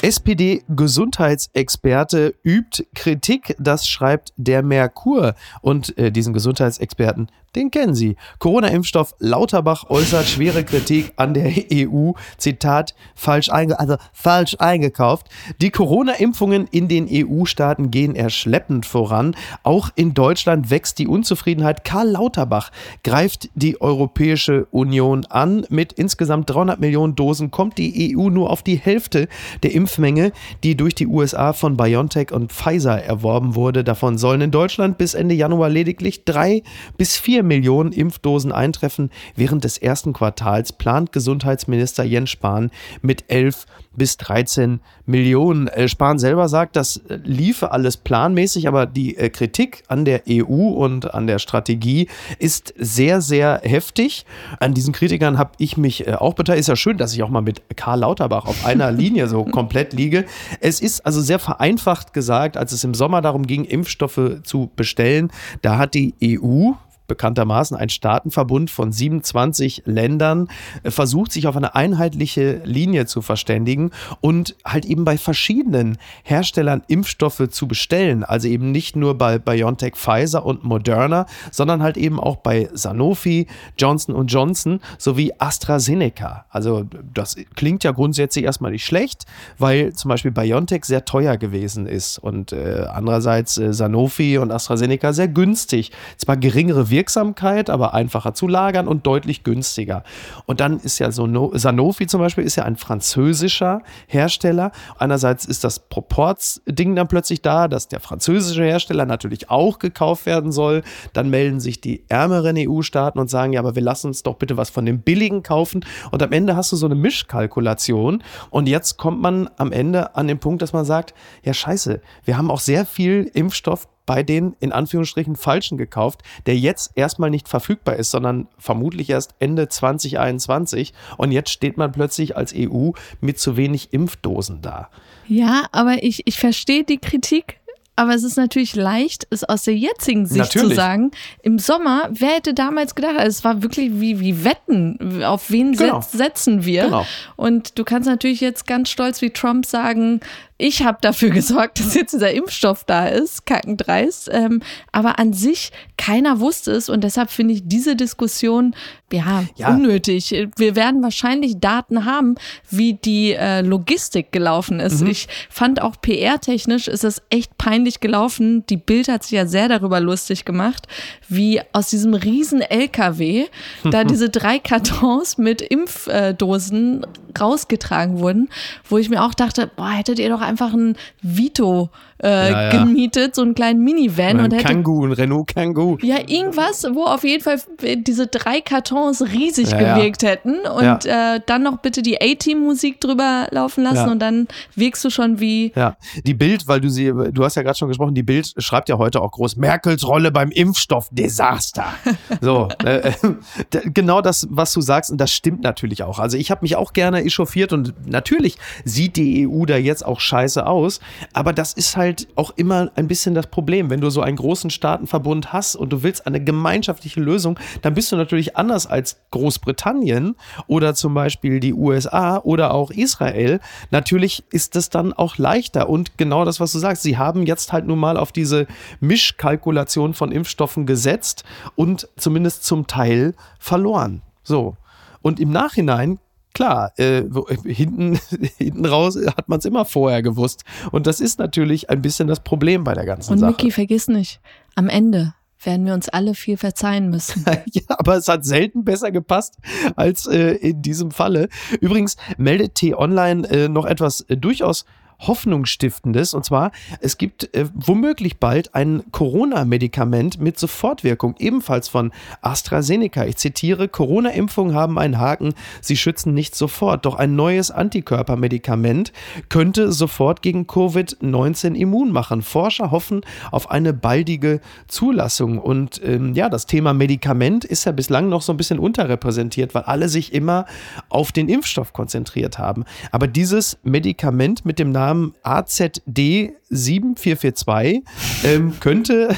SPD-Gesundheitsexperte 0.05 2.35
übt 2.45 2.85
Kritik, 2.95 3.57
das 3.59 3.89
schreibt 3.89 4.35
der 4.37 4.63
Merkur. 4.63 5.35
Und 5.63 5.97
äh, 5.97 6.13
diesen 6.13 6.35
Gesundheitsexperten 6.35 7.31
den 7.55 7.71
kennen 7.71 7.95
Sie. 7.95 8.17
Corona-Impfstoff 8.39 9.15
Lauterbach 9.19 9.89
äußert 9.89 10.27
schwere 10.27 10.65
Kritik 10.65 11.13
an 11.17 11.35
der 11.35 11.53
EU. 11.73 12.13
Zitat, 12.37 12.95
falsch, 13.15 13.51
einge 13.51 13.79
also 13.79 13.97
falsch 14.13 14.57
eingekauft. 14.59 15.29
Die 15.61 15.71
Corona-Impfungen 15.71 16.67
in 16.71 16.89
den 16.89 17.09
EU-Staaten 17.11 17.91
gehen 17.91 18.15
eher 18.15 18.31
schleppend 18.31 18.87
voran. 18.87 19.37
Auch 19.63 19.91
in 19.95 20.15
Deutschland 20.15 20.71
wächst 20.71 20.99
die 20.99 21.07
Unzufriedenheit. 21.07 21.85
Karl 21.85 22.11
Lauterbach 22.11 22.71
greift 23.05 23.51
die 23.55 23.81
Europäische 23.81 24.67
Union 24.73 25.25
an. 25.27 25.65
Mit 25.69 25.93
insgesamt 25.93 26.51
300 26.51 26.81
Millionen 26.81 27.15
Dosen 27.15 27.51
kommt 27.51 27.79
die 27.79 28.17
EU 28.17 28.31
nur 28.31 28.51
auf 28.51 28.63
die 28.63 28.77
Hälfte 28.77 29.29
der 29.63 29.73
Impfmenge, 29.95 30.33
die 30.65 30.77
durch 30.77 30.95
die 30.97 31.07
USA 31.07 31.53
von 31.53 31.77
BioNTech 31.77 32.33
und 32.33 32.53
Pfizer 32.53 33.01
erworben 33.01 33.55
wurde. 33.55 33.85
Davon 33.85 34.19
sollen 34.19 34.41
in 34.41 34.51
Deutschland 34.51 34.99
bis 34.99 35.15
Ende 35.15 35.37
Januar 35.37 35.69
lediglich 35.69 36.25
drei 36.25 36.63
bis 36.97 37.17
vier 37.17 37.45
Millionen 37.45 37.93
Impfdosen 37.93 38.51
eintreffen. 38.51 39.11
Während 39.37 39.63
des 39.63 39.79
ersten 39.79 40.13
Quartals 40.13 40.73
plant 40.73 41.13
Gesundheitsminister 41.13 42.03
Jens 42.03 42.31
Spahn 42.31 42.71
mit 43.03 43.25
11 43.29 43.67
bis 43.97 44.17
13 44.17 44.81
Millionen. 45.07 45.69
Äh, 45.69 45.89
Spahn 45.89 46.19
selber 46.19 46.49
sagt, 46.49 46.77
das 46.77 46.99
äh, 47.09 47.19
liefe 47.25 47.73
alles 47.73 47.97
planmäßig, 47.97 48.69
aber 48.69 48.87
die 48.87 49.17
äh, 49.17 49.29
Kritik 49.29 49.83
an 49.89 50.05
der 50.05 50.23
EU 50.29 50.69
und 50.69 51.15
an 51.15 51.27
der 51.27 51.39
Strategie 51.39 52.09
ist 52.39 52.75
sehr, 52.79 53.21
sehr 53.21 53.61
heftig. 53.63 54.25
An 54.61 54.75
diesen 54.75 54.93
Kritikern 54.93 55.39
habe 55.39 55.53
ich 55.59 55.77
mich 55.77 56.09
auch 56.09 56.35
beteiligt. 56.35 56.61
Ist 56.61 56.69
ja 56.69 56.77
schön, 56.77 56.99
dass 56.99 57.15
ich 57.15 57.23
auch 57.23 57.29
mal 57.29 57.43
mit 57.43 57.63
Karl 57.77 58.01
Lauterbach 58.01 58.47
auf 58.47 58.65
einer 58.65 58.91
Linie 58.93 59.29
so 59.29 59.45
komplett 59.45 59.93
liege. 59.93 60.25
Es 60.61 60.81
ist 60.81 61.05
also 61.05 61.21
sehr 61.21 61.39
vereinfacht 61.39 62.13
gesagt, 62.13 62.57
als 62.57 62.73
es 62.73 62.85
im 62.85 62.95
Sommer 62.95 63.21
darum 63.21 63.47
ging, 63.47 63.65
Impfstoffe 63.65 64.41
zu 64.43 64.71
bestellen, 64.77 65.31
da 65.63 65.79
hat 65.79 65.95
die 65.95 66.15
EU 66.23 66.73
bekanntermaßen 67.07 67.77
ein 67.77 67.89
Staatenverbund 67.89 68.71
von 68.71 68.93
27 68.93 69.83
Ländern, 69.87 70.49
äh, 70.83 70.91
versucht 70.91 71.33
sich 71.33 71.47
auf 71.47 71.57
eine 71.57 71.75
einheitliche 71.75 72.61
Linie 72.65 73.07
zu 73.07 73.23
verständigen 73.23 73.91
und 74.21 74.57
halt 74.65 74.85
eben 74.85 75.05
bei 75.05 75.19
verschiedenen 75.19 75.99
Herstellern 76.23 76.83
Impfstoffe 76.89 77.49
zu 77.51 77.69
bestellen. 77.69 78.25
Also 78.25 78.49
eben 78.49 78.73
nicht 78.73 78.97
nur 78.97 79.17
bei 79.17 79.39
BioNTech, 79.39 79.95
Pfizer 79.97 80.45
und 80.45 80.65
Moderna, 80.65 81.27
sondern 81.51 81.83
halt 81.83 81.97
eben 81.97 82.19
auch 82.19 82.37
bei 82.37 82.69
Sanofi, 82.73 83.47
Johnson 83.79 84.15
Johnson 84.27 84.81
sowie 84.99 85.33
AstraZeneca. 85.39 86.47
Also 86.51 86.85
das 87.13 87.37
klingt 87.55 87.85
ja 87.85 87.93
grundsätzlich 87.93 88.45
erstmal 88.45 88.73
nicht 88.73 88.85
schlecht, 88.85 89.25
weil 89.59 89.93
zum 89.93 90.09
Beispiel 90.09 90.31
BioNTech 90.31 90.85
sehr 90.85 91.05
teuer 91.05 91.37
gewesen 91.37 91.87
ist 91.87 92.19
und 92.19 92.53
äh, 92.53 92.87
andererseits 92.93 93.59
äh, 93.59 93.73
Sanofi 93.73 94.39
und 94.39 94.51
AstraZeneca 94.51 95.13
sehr 95.13 95.29
günstig. 95.29 95.93
Zwar 96.17 96.37
geringere 96.37 96.91
Wirksamkeit, 96.95 97.71
aber 97.71 97.93
einfacher 97.93 98.35
zu 98.35 98.47
lagern 98.47 98.87
und 98.87 99.05
deutlich 99.07 99.43
günstiger. 99.43 100.05
Und 100.47 100.61
dann 100.61 100.79
ist 100.79 101.01
ja 101.01 101.11
so 101.11 101.25
Sanofi 101.55 102.07
zum 102.07 102.21
Beispiel 102.21 102.45
ist 102.45 102.55
ja 102.57 102.65
ein 102.65 102.77
französischer 102.77 103.83
Hersteller. 104.07 104.71
Einerseits 104.97 105.45
ist 105.45 105.65
das 105.65 105.81
Proportsding 105.81 106.95
dann 106.95 107.09
plötzlich 107.09 107.43
da, 107.43 107.67
dass 107.67 107.89
der 107.89 107.99
französische 107.99 108.63
Hersteller 108.63 109.07
natürlich 109.07 109.51
auch 109.51 109.81
gekauft 109.81 110.27
werden 110.27 110.53
soll. 110.53 110.83
Dann 111.13 111.31
melden 111.31 111.59
sich 111.59 111.81
die 111.81 112.05
ärmeren 112.09 112.57
EU-Staaten 112.57 113.19
und 113.19 113.29
sagen, 113.29 113.53
ja, 113.53 113.61
aber 113.61 113.75
wir 113.75 113.83
lassen 113.83 114.09
uns 114.09 114.23
doch 114.23 114.37
bitte 114.37 114.57
was 114.57 114.71
von 114.71 114.87
dem 114.87 115.01
billigen 115.01 115.43
kaufen. 115.43 115.85
Und 116.13 116.23
am 116.23 116.31
Ende 116.31 116.55
hast 116.55 116.71
du 116.71 116.77
so 116.77 116.87
eine 116.87 116.95
Mischkalkulation. 116.95 118.23
Und 118.51 118.69
jetzt 118.69 118.97
kommt 118.97 119.21
man 119.21 119.51
am 119.57 119.73
Ende 119.73 120.15
an 120.15 120.29
den 120.29 120.39
Punkt, 120.39 120.63
dass 120.63 120.73
man 120.73 120.85
sagt, 120.85 121.15
ja 121.43 121.53
scheiße, 121.53 122.01
wir 122.25 122.39
haben 122.39 122.51
auch 122.51 122.61
sehr 122.61 122.87
viel 122.87 123.29
Impfstoff 123.35 123.89
bei 124.07 124.23
den 124.23 124.55
in 124.61 124.73
Anführungsstrichen 124.73 125.37
Falschen 125.37 125.79
gekauft, 125.79 126.23
der 126.47 126.57
jetzt 126.57 126.93
erstmal 126.95 127.31
nicht 127.31 127.49
verfügbar 127.49 127.97
ist, 127.97 128.11
sondern 128.11 128.49
vermutlich 128.59 129.11
erst 129.11 129.35
Ende 129.39 129.69
2021. 129.69 130.93
Und 131.17 131.33
jetzt 131.33 131.51
steht 131.51 131.77
man 131.77 131.93
plötzlich 131.93 132.37
als 132.37 132.53
EU 132.57 132.91
mit 133.21 133.39
zu 133.39 133.57
wenig 133.57 133.93
Impfdosen 133.93 134.63
da. 134.63 134.89
Ja, 135.27 135.67
aber 135.73 136.03
ich, 136.03 136.27
ich 136.27 136.39
verstehe 136.39 136.85
die 136.85 136.99
Kritik. 136.99 137.59
Aber 137.97 138.13
es 138.13 138.25
ist 138.25 138.37
natürlich 138.37 138.75
leicht, 138.75 139.27
es 139.31 139.45
aus 139.45 139.63
der 139.63 139.77
jetzigen 139.77 140.27
Sicht 140.27 140.39
natürlich. 140.39 140.71
zu 140.71 140.75
sagen. 140.75 141.13
Im 141.43 141.61
Sommer, 141.61 142.09
wer 142.11 142.31
hätte 142.31 142.53
damals 142.53 142.97
gedacht, 142.97 143.17
also 143.17 143.29
es 143.29 143.45
war 143.45 143.63
wirklich 143.63 144.01
wie, 144.01 144.19
wie 144.19 144.45
Wetten, 144.45 145.23
auf 145.23 145.51
wen 145.53 145.75
genau. 145.75 146.01
setzen 146.01 146.65
wir? 146.65 146.87
Genau. 146.87 147.07
Und 147.37 147.79
du 147.79 147.85
kannst 147.85 148.09
natürlich 148.09 148.41
jetzt 148.41 148.67
ganz 148.67 148.91
stolz 148.91 149.23
wie 149.23 149.31
Trump 149.31 149.65
sagen, 149.65 150.21
ich 150.57 150.85
habe 150.85 150.99
dafür 151.01 151.31
gesorgt, 151.31 151.81
dass 151.81 151.95
jetzt 151.95 152.13
dieser 152.13 152.33
Impfstoff 152.33 152.85
da 152.85 153.07
ist, 153.07 153.47
kackendreist. 153.47 154.31
Ähm, 154.33 154.63
aber 154.93 155.19
an 155.19 155.33
sich, 155.33 155.73
keiner 155.97 156.41
wusste 156.41 156.73
es 156.73 156.89
und 156.89 157.03
deshalb 157.03 157.31
finde 157.31 157.55
ich 157.55 157.63
diese 157.65 157.97
Diskussion 157.97 158.75
ja, 159.13 159.45
ja, 159.57 159.69
unnötig. 159.69 160.35
Wir 160.57 160.77
werden 160.77 161.03
wahrscheinlich 161.03 161.61
Daten 161.61 162.05
haben, 162.05 162.35
wie 162.69 162.95
die 162.95 163.33
äh, 163.33 163.61
Logistik 163.61 164.33
gelaufen 164.33 164.81
ist. 164.81 165.03
Mhm. 165.03 165.09
Ich 165.09 165.29
fand 165.51 165.81
auch 165.81 166.01
PR-technisch 166.01 166.89
ist 166.89 167.05
es 167.05 167.23
echt 167.31 167.57
peinlich 167.57 168.01
gelaufen. 168.01 168.67
Die 168.67 168.77
Bild 168.77 169.09
hat 169.09 169.23
sich 169.23 169.33
ja 169.33 169.47
sehr 169.47 169.69
darüber 169.69 170.01
lustig 170.01 170.45
gemacht, 170.45 170.87
wie 171.29 171.61
aus 171.73 171.91
diesem 171.91 172.15
riesen 172.15 172.61
LKW 172.61 173.47
da 173.91 174.05
diese 174.05 174.31
drei 174.31 174.59
Kartons 174.59 175.39
mit 175.39 175.61
Impfdosen 175.63 177.07
rausgetragen 177.39 178.19
wurden, 178.19 178.49
wo 178.89 178.99
ich 178.99 179.11
mir 179.11 179.23
auch 179.23 179.35
dachte, 179.35 179.71
boah, 179.77 179.91
hättet 179.91 180.19
ihr 180.19 180.29
doch 180.29 180.41
einfach 180.45 180.73
ein 180.73 180.97
Vito 181.23 181.91
äh, 182.25 182.51
Ja, 182.51 182.63
ja. 182.63 182.71
gemietet, 182.85 183.35
so 183.35 183.43
einen 183.43 183.55
kleinen 183.55 183.85
Minivan 183.85 184.37
Oder 184.37 184.45
und 184.45 184.53
ein 184.55 184.59
hätte 184.61 184.73
Kangoo, 184.73 185.05
ein 185.05 185.13
Renault 185.13 185.47
Kangoo. 185.55 185.99
ja, 186.03 186.17
irgendwas, 186.27 186.85
wo 186.95 187.05
auf 187.05 187.23
jeden 187.23 187.43
Fall 187.45 187.61
diese 187.99 188.27
drei 188.27 188.61
Kartons 188.61 189.23
riesig 189.23 189.71
Ja, 189.71 189.95
gewirkt 189.97 190.23
hätten 190.23 190.61
und 190.61 191.05
äh, 191.07 191.41
dann 191.47 191.63
noch 191.63 191.79
bitte 191.79 192.03
die 192.03 192.21
A-Team-Musik 192.21 193.01
drüber 193.01 193.47
laufen 193.51 193.85
lassen 193.85 194.09
und 194.11 194.19
dann 194.21 194.49
wirkst 194.75 195.05
du 195.05 195.11
schon 195.11 195.39
wie 195.41 195.73
Ja, 195.77 195.97
die 196.25 196.35
Bild, 196.35 196.67
weil 196.67 196.81
du 196.81 196.89
sie, 196.89 197.13
du 197.33 197.45
hast 197.45 197.57
ja 197.57 197.63
gerade 197.63 197.77
schon 197.77 197.89
gesprochen, 197.89 198.15
die 198.15 198.23
Bild 198.23 198.53
schreibt 198.59 198.89
ja 198.89 198.99
heute 198.99 199.21
auch 199.21 199.31
groß 199.33 199.57
Merkels 199.57 200.07
Rolle 200.07 200.33
beim 200.33 200.51
Impfstoffdesaster. 200.51 201.85
So, 202.41 202.69
äh, 202.85 203.13
genau 203.95 204.21
das, 204.21 204.47
was 204.51 204.73
du 204.73 204.81
sagst, 204.81 205.11
und 205.11 205.19
das 205.21 205.31
stimmt 205.33 205.63
natürlich 205.63 206.03
auch. 206.03 206.19
Also 206.19 206.37
ich 206.37 206.51
habe 206.51 206.61
mich 206.63 206.77
auch 206.77 206.93
gerne 206.93 207.23
echauffiert 207.25 207.73
und 207.73 207.95
natürlich 208.09 208.57
sieht 208.85 209.17
die 209.17 209.47
EU 209.49 209.65
da 209.67 209.77
jetzt 209.77 210.05
auch 210.05 210.21
scheiße 210.21 210.67
aus, 210.67 211.01
aber 211.33 211.53
das 211.53 211.73
ist 211.73 211.97
halt 211.97 212.14
auch 212.35 212.53
immer 212.57 212.91
ein 212.95 213.09
bisschen 213.09 213.35
das 213.35 213.47
Problem, 213.47 213.91
wenn 213.91 214.01
du 214.01 214.11
so 214.11 214.21
einen 214.21 214.37
großen 214.37 214.71
Staatenverbund 214.71 215.53
hast 215.53 215.77
und 215.77 215.91
du 215.93 216.03
willst 216.03 216.27
eine 216.27 216.43
gemeinschaftliche 216.43 217.21
Lösung, 217.21 217.59
dann 217.83 217.95
bist 217.95 218.13
du 218.13 218.17
natürlich 218.17 218.57
anders 218.57 218.87
als 218.87 219.21
Großbritannien 219.31 220.37
oder 220.67 220.95
zum 220.95 221.15
Beispiel 221.15 221.61
die 221.61 221.75
USA 221.75 222.39
oder 222.39 222.75
auch 222.75 222.91
Israel. 222.91 223.61
Natürlich 223.91 224.45
ist 224.51 224.77
es 224.77 224.91
dann 224.91 225.13
auch 225.13 225.39
leichter 225.39 225.89
und 225.89 226.17
genau 226.19 226.45
das, 226.45 226.61
was 226.61 226.73
du 226.73 226.79
sagst, 226.79 227.03
sie 227.03 227.19
haben 227.19 227.47
jetzt 227.47 227.73
halt 227.73 227.87
nun 227.87 227.99
mal 227.99 228.17
auf 228.17 228.33
diese 228.33 228.67
Mischkalkulation 229.01 230.15
von 230.15 230.33
Impfstoffen 230.33 230.87
gesetzt 230.87 231.45
und 231.75 232.09
zumindest 232.17 232.65
zum 232.65 232.87
Teil 232.87 233.35
verloren. 233.59 234.23
So. 234.43 234.77
Und 235.23 235.41
im 235.41 235.51
Nachhinein 235.51 236.19
Klar, 236.55 236.93
äh, 236.99 237.25
wo- 237.29 237.47
hinten, 237.65 238.19
hinten 238.57 238.87
raus 238.87 239.19
hat 239.37 239.49
man 239.49 239.59
es 239.59 239.65
immer 239.65 239.85
vorher 239.85 240.23
gewusst. 240.23 240.65
Und 240.93 241.07
das 241.07 241.21
ist 241.21 241.39
natürlich 241.39 241.91
ein 241.91 242.01
bisschen 242.01 242.29
das 242.29 242.41
Problem 242.41 242.85
bei 242.85 242.95
der 242.95 243.05
ganzen 243.05 243.33
Und 243.33 243.39
Sache. 243.41 243.51
Micky, 243.51 243.71
vergiss 243.71 244.09
nicht, 244.09 244.41
am 244.75 244.89
Ende 244.89 245.35
werden 245.63 245.87
wir 245.87 245.95
uns 245.95 246.09
alle 246.11 246.35
viel 246.35 246.57
verzeihen 246.59 247.09
müssen. 247.11 247.45
Ja, 247.73 247.83
aber 247.99 248.17
es 248.17 248.29
hat 248.29 248.45
selten 248.45 248.85
besser 248.85 249.11
gepasst 249.11 249.57
als 249.97 250.27
äh, 250.27 250.53
in 250.57 250.81
diesem 250.83 251.11
Falle. 251.11 251.49
Übrigens 251.81 252.17
meldet 252.37 252.75
T-Online 252.77 253.49
äh, 253.49 253.69
noch 253.69 253.87
etwas 253.87 254.21
äh, 254.29 254.37
durchaus 254.37 254.85
Hoffnungsstiftendes. 255.21 256.35
Und 256.35 256.45
zwar, 256.45 256.73
es 257.01 257.19
gibt 257.19 257.55
äh, 257.55 257.67
womöglich 257.75 258.39
bald 258.39 258.75
ein 258.75 259.03
Corona-Medikament 259.11 260.41
mit 260.41 260.59
Sofortwirkung, 260.59 261.35
ebenfalls 261.39 261.89
von 261.89 262.13
AstraZeneca. 262.43 263.25
Ich 263.25 263.37
zitiere, 263.37 263.89
Corona-Impfungen 263.89 264.75
haben 264.75 264.99
einen 264.99 265.19
Haken, 265.19 265.55
sie 265.81 265.97
schützen 265.97 266.35
nicht 266.35 266.55
sofort. 266.55 267.07
Doch 267.07 267.17
ein 267.17 267.37
neues 267.37 267.71
Antikörpermedikament 267.71 269.13
könnte 269.49 269.93
sofort 269.93 270.43
gegen 270.43 270.65
Covid-19 270.65 271.75
immun 271.75 272.11
machen. 272.11 272.43
Forscher 272.43 272.91
hoffen 272.91 273.23
auf 273.51 273.71
eine 273.71 273.93
baldige 273.93 274.61
Zulassung. 274.89 275.59
Und 275.59 276.01
ähm, 276.05 276.35
ja, 276.35 276.49
das 276.49 276.67
Thema 276.67 276.93
Medikament 276.95 277.65
ist 277.65 277.85
ja 277.85 277.93
bislang 277.93 278.29
noch 278.29 278.43
so 278.43 278.53
ein 278.53 278.57
bisschen 278.57 278.79
unterrepräsentiert, 278.79 279.75
weil 279.75 279.83
alle 279.83 280.09
sich 280.09 280.33
immer 280.33 280.67
auf 281.09 281.33
den 281.33 281.49
Impfstoff 281.49 281.93
konzentriert 281.93 282.59
haben. 282.59 282.85
Aber 283.11 283.27
dieses 283.27 283.79
Medikament 283.83 284.65
mit 284.65 284.79
dem 284.79 284.91
Namen 284.91 285.14
AZD 285.43 286.53
7442 286.71 288.03
ähm, 288.45 288.75
könnte, 288.81 289.37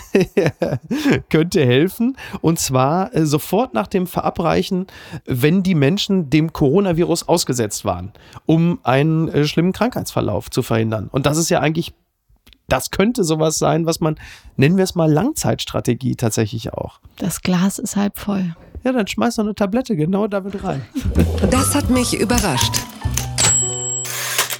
könnte 1.31 1.65
helfen. 1.65 2.17
Und 2.41 2.59
zwar 2.59 3.15
äh, 3.15 3.27
sofort 3.27 3.75
nach 3.75 3.87
dem 3.87 4.07
Verabreichen, 4.07 4.87
wenn 5.27 5.63
die 5.63 5.75
Menschen 5.75 6.31
dem 6.31 6.53
Coronavirus 6.53 7.29
ausgesetzt 7.29 7.85
waren, 7.85 8.13
um 8.47 8.79
einen 8.83 9.29
äh, 9.29 9.45
schlimmen 9.45 9.73
Krankheitsverlauf 9.73 10.51
zu 10.51 10.63
verhindern. 10.63 11.09
Und 11.11 11.27
das 11.27 11.37
ist 11.37 11.51
ja 11.51 11.61
eigentlich 11.61 11.95
das 12.69 12.91
könnte 12.91 13.23
sowas 13.23 13.59
sein, 13.59 13.87
was 13.87 14.01
man, 14.01 14.17
nennen 14.57 14.77
wir 14.77 14.83
es 14.83 14.97
mal 14.97 15.11
Langzeitstrategie 15.11 16.17
tatsächlich 16.17 16.73
auch. 16.73 16.99
Das 17.17 17.43
Glas 17.43 17.79
ist 17.79 17.95
halb 17.95 18.19
voll. 18.19 18.57
Ja, 18.83 18.93
dann 18.93 19.07
schmeiß 19.07 19.37
doch 19.37 19.45
eine 19.45 19.55
Tablette 19.55 19.97
genau 19.97 20.27
damit 20.27 20.63
rein. 20.65 20.83
Das 21.51 21.75
hat 21.75 21.91
mich 21.91 22.19
überrascht. 22.19 22.75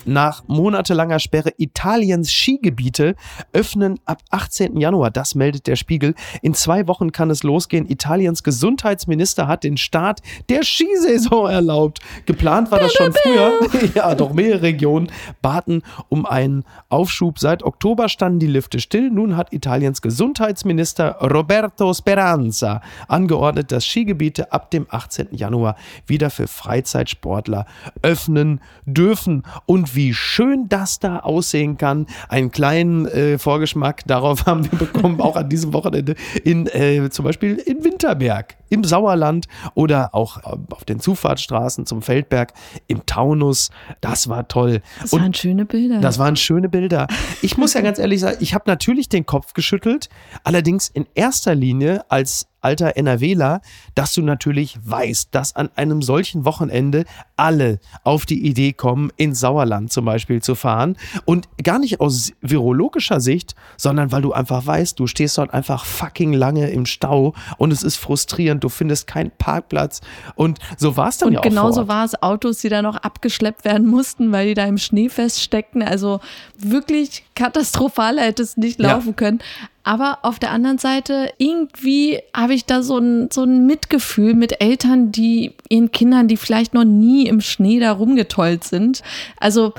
Nach 0.07 0.45
monatelanger 0.47 1.19
Sperre 1.19 1.51
Italiens 1.59 2.31
Skigebiete 2.31 3.17
öffnen 3.53 3.99
ab 4.05 4.23
18. 4.31 4.77
Januar. 4.77 5.11
Das 5.11 5.35
meldet 5.35 5.67
der 5.67 5.75
Spiegel. 5.75 6.15
In 6.43 6.55
zwei 6.55 6.87
Wochen 6.87 7.11
kann 7.11 7.29
es 7.29 7.43
losgehen. 7.43 7.91
Italiens 7.91 8.45
Gesundheitsminister 8.45 9.49
hat 9.49 9.65
den 9.65 9.77
Start 9.77 10.21
der 10.49 10.63
Skisaison 10.63 11.51
erlaubt. 11.51 11.99
Geplant 12.25 12.71
war 12.71 12.79
das 12.79 12.93
schon 12.93 13.13
früher. 13.13 13.53
Ja, 13.95 14.15
doch 14.15 14.33
mehrere 14.33 14.63
Regionen 14.63 15.11
baten 15.43 15.83
um 16.09 16.27
einen 16.27 16.65
Aufschub. 16.89 17.39
Seit 17.39 17.63
Oktober 17.63 18.09
standen 18.09 18.39
die 18.39 18.47
Lifte 18.47 18.79
still. 18.79 19.11
Nun 19.11 19.37
hat 19.37 19.53
Italiens 19.53 20.03
Gesundheitsminister 20.03 21.17
Roberto 21.21 21.93
Speranza 21.95 22.83
angeordnet, 23.09 23.73
dass 23.73 23.87
Skigebiete 23.87 24.53
ab 24.53 24.71
dem 24.71 24.87
18. 24.89 25.29
Januar 25.33 25.77
wieder 26.07 26.31
für 26.31 26.47
Freizeitsportler 26.47 27.67
öffnen 28.03 28.61
dürfen. 28.85 29.43
Und 29.67 29.96
wie 29.97 30.15
schön 30.15 30.69
das 30.69 30.99
da 31.01 31.19
aussehen 31.21 31.79
kann. 31.79 32.07
Einen 32.29 32.51
kleinen 32.51 33.07
äh, 33.07 33.39
Vorgeschmack 33.39 34.05
darauf 34.07 34.47
haben 34.47 34.71
wir 34.71 34.79
bekommen, 34.79 35.21
auch 35.21 35.37
an 35.37 35.49
diesem 35.49 35.73
Wochenende 35.73 36.15
in 36.45 36.67
äh, 36.67 37.09
zum 37.11 37.25
Beispiel 37.25 37.57
in 37.57 37.83
Winterberg, 37.85 38.57
im 38.69 38.85
Sauerland 38.85 39.47
oder 39.75 40.15
auch 40.15 40.39
äh, 40.39 40.57
auf 40.71 40.85
den 40.85 41.01
Zufahrtsstraßen 41.01 41.87
zum 41.87 42.03
Feldberg, 42.03 42.53
im 42.87 43.05
Taunus. 43.07 43.71
Das 44.01 44.29
war 44.29 44.47
toll. 44.49 44.83
Das 45.01 45.13
Und 45.13 45.23
waren 45.23 45.35
schöne 45.35 45.65
Bilder. 45.65 46.01
das 46.01 46.19
waren 46.19 46.37
schöne 46.37 46.69
Bilder. 46.69 47.09
Ich 47.43 47.57
muss 47.57 47.75
ja 47.75 47.81
ganz 47.83 47.99
ehrlich 47.99 48.21
sagen, 48.21 48.37
ich 48.41 48.55
habe 48.55 48.65
natürlich 48.67 49.09
den 49.09 49.27
Kopf 49.27 49.55
geschüttelt, 49.55 50.09
allerdings 50.45 50.89
in 50.89 51.07
erster 51.15 51.55
Linie 51.55 52.05
als 52.11 52.47
alter 52.67 52.97
NRWler, 52.97 53.61
dass 53.95 54.13
du 54.13 54.23
natürlich 54.23 54.77
weißt, 54.85 55.29
dass 55.31 55.55
an 55.55 55.71
einem 55.77 56.03
solchen 56.03 56.45
Wochenende 56.45 57.05
alle 57.37 57.79
auf 58.03 58.27
die 58.27 58.45
Idee 58.45 58.73
kommen, 58.73 59.13
ins 59.17 59.39
Sauerland 59.39 59.93
zum 59.93 60.05
Beispiel 60.05 60.43
zu 60.43 60.57
fahren. 60.57 60.97
Und 61.25 61.49
gar 61.63 61.79
nicht 61.79 62.01
aus 62.01 62.33
virologischer 62.41 63.21
Sicht, 63.21 63.55
sondern 63.77 64.11
weil 64.11 64.23
du 64.23 64.33
einfach 64.33 64.67
weißt, 64.67 64.99
du 64.99 65.07
stehst 65.07 65.39
dort 65.39 65.55
einfach 65.55 65.85
fucking 65.85 66.33
lange 66.33 66.69
im 66.71 66.87
Stau 66.87 67.35
und 67.59 67.73
es 67.73 67.85
ist 67.85 67.97
frustrierend, 67.97 68.65
du 68.65 68.69
findest 68.69 69.07
keinen 69.07 69.31
Parkplatz. 69.31 70.01
Und 70.35 70.59
so 70.77 70.97
war 70.97 71.09
es 71.09 71.19
dann 71.19 71.29
Und 71.29 71.35
ja 71.35 71.39
auch. 71.41 71.45
vor 71.45 71.51
genauso 71.51 71.87
war 71.89 72.05
es 72.05 72.21
Autos, 72.21 72.59
die 72.59 72.69
da 72.69 72.83
noch 72.83 72.97
abgeschleppt 72.97 73.65
werden 73.65 73.87
mussten, 73.87 74.33
weil 74.33 74.49
die 74.49 74.55
da 74.55 74.65
im 74.65 74.79
Schnee 74.79 75.09
feststeckten. 75.09 75.83
Also 75.85 76.19
wirklich 76.59 77.25
katastrophal 77.37 78.19
hätte 78.19 78.43
es 78.43 78.57
nicht 78.57 78.81
Ja. 78.81 78.93
laufen 78.93 79.15
können. 79.15 79.39
Aber 79.87 80.19
auf 80.23 80.41
der 80.41 80.51
anderen 80.51 80.79
Seite, 80.79 81.31
irgendwie 81.39 82.19
habe 82.35 82.55
ich 82.55 82.67
da 82.67 82.83
so 82.83 82.99
ein, 82.99 83.29
so 83.33 83.45
ein 83.45 83.67
Mitgefühl 83.67 84.35
mit 84.35 84.61
Eltern, 84.61 85.13
die 85.13 85.53
ihren 85.69 85.93
Kindern, 85.93 86.27
die 86.27 86.37
vielleicht 86.37 86.75
noch 86.75 86.85
nie 86.85 87.29
im 87.29 87.41
Schnee 87.41 87.79
da 87.79 87.93
rumgetollt 87.93 88.65
sind. 88.65 89.03
Also 89.39 89.75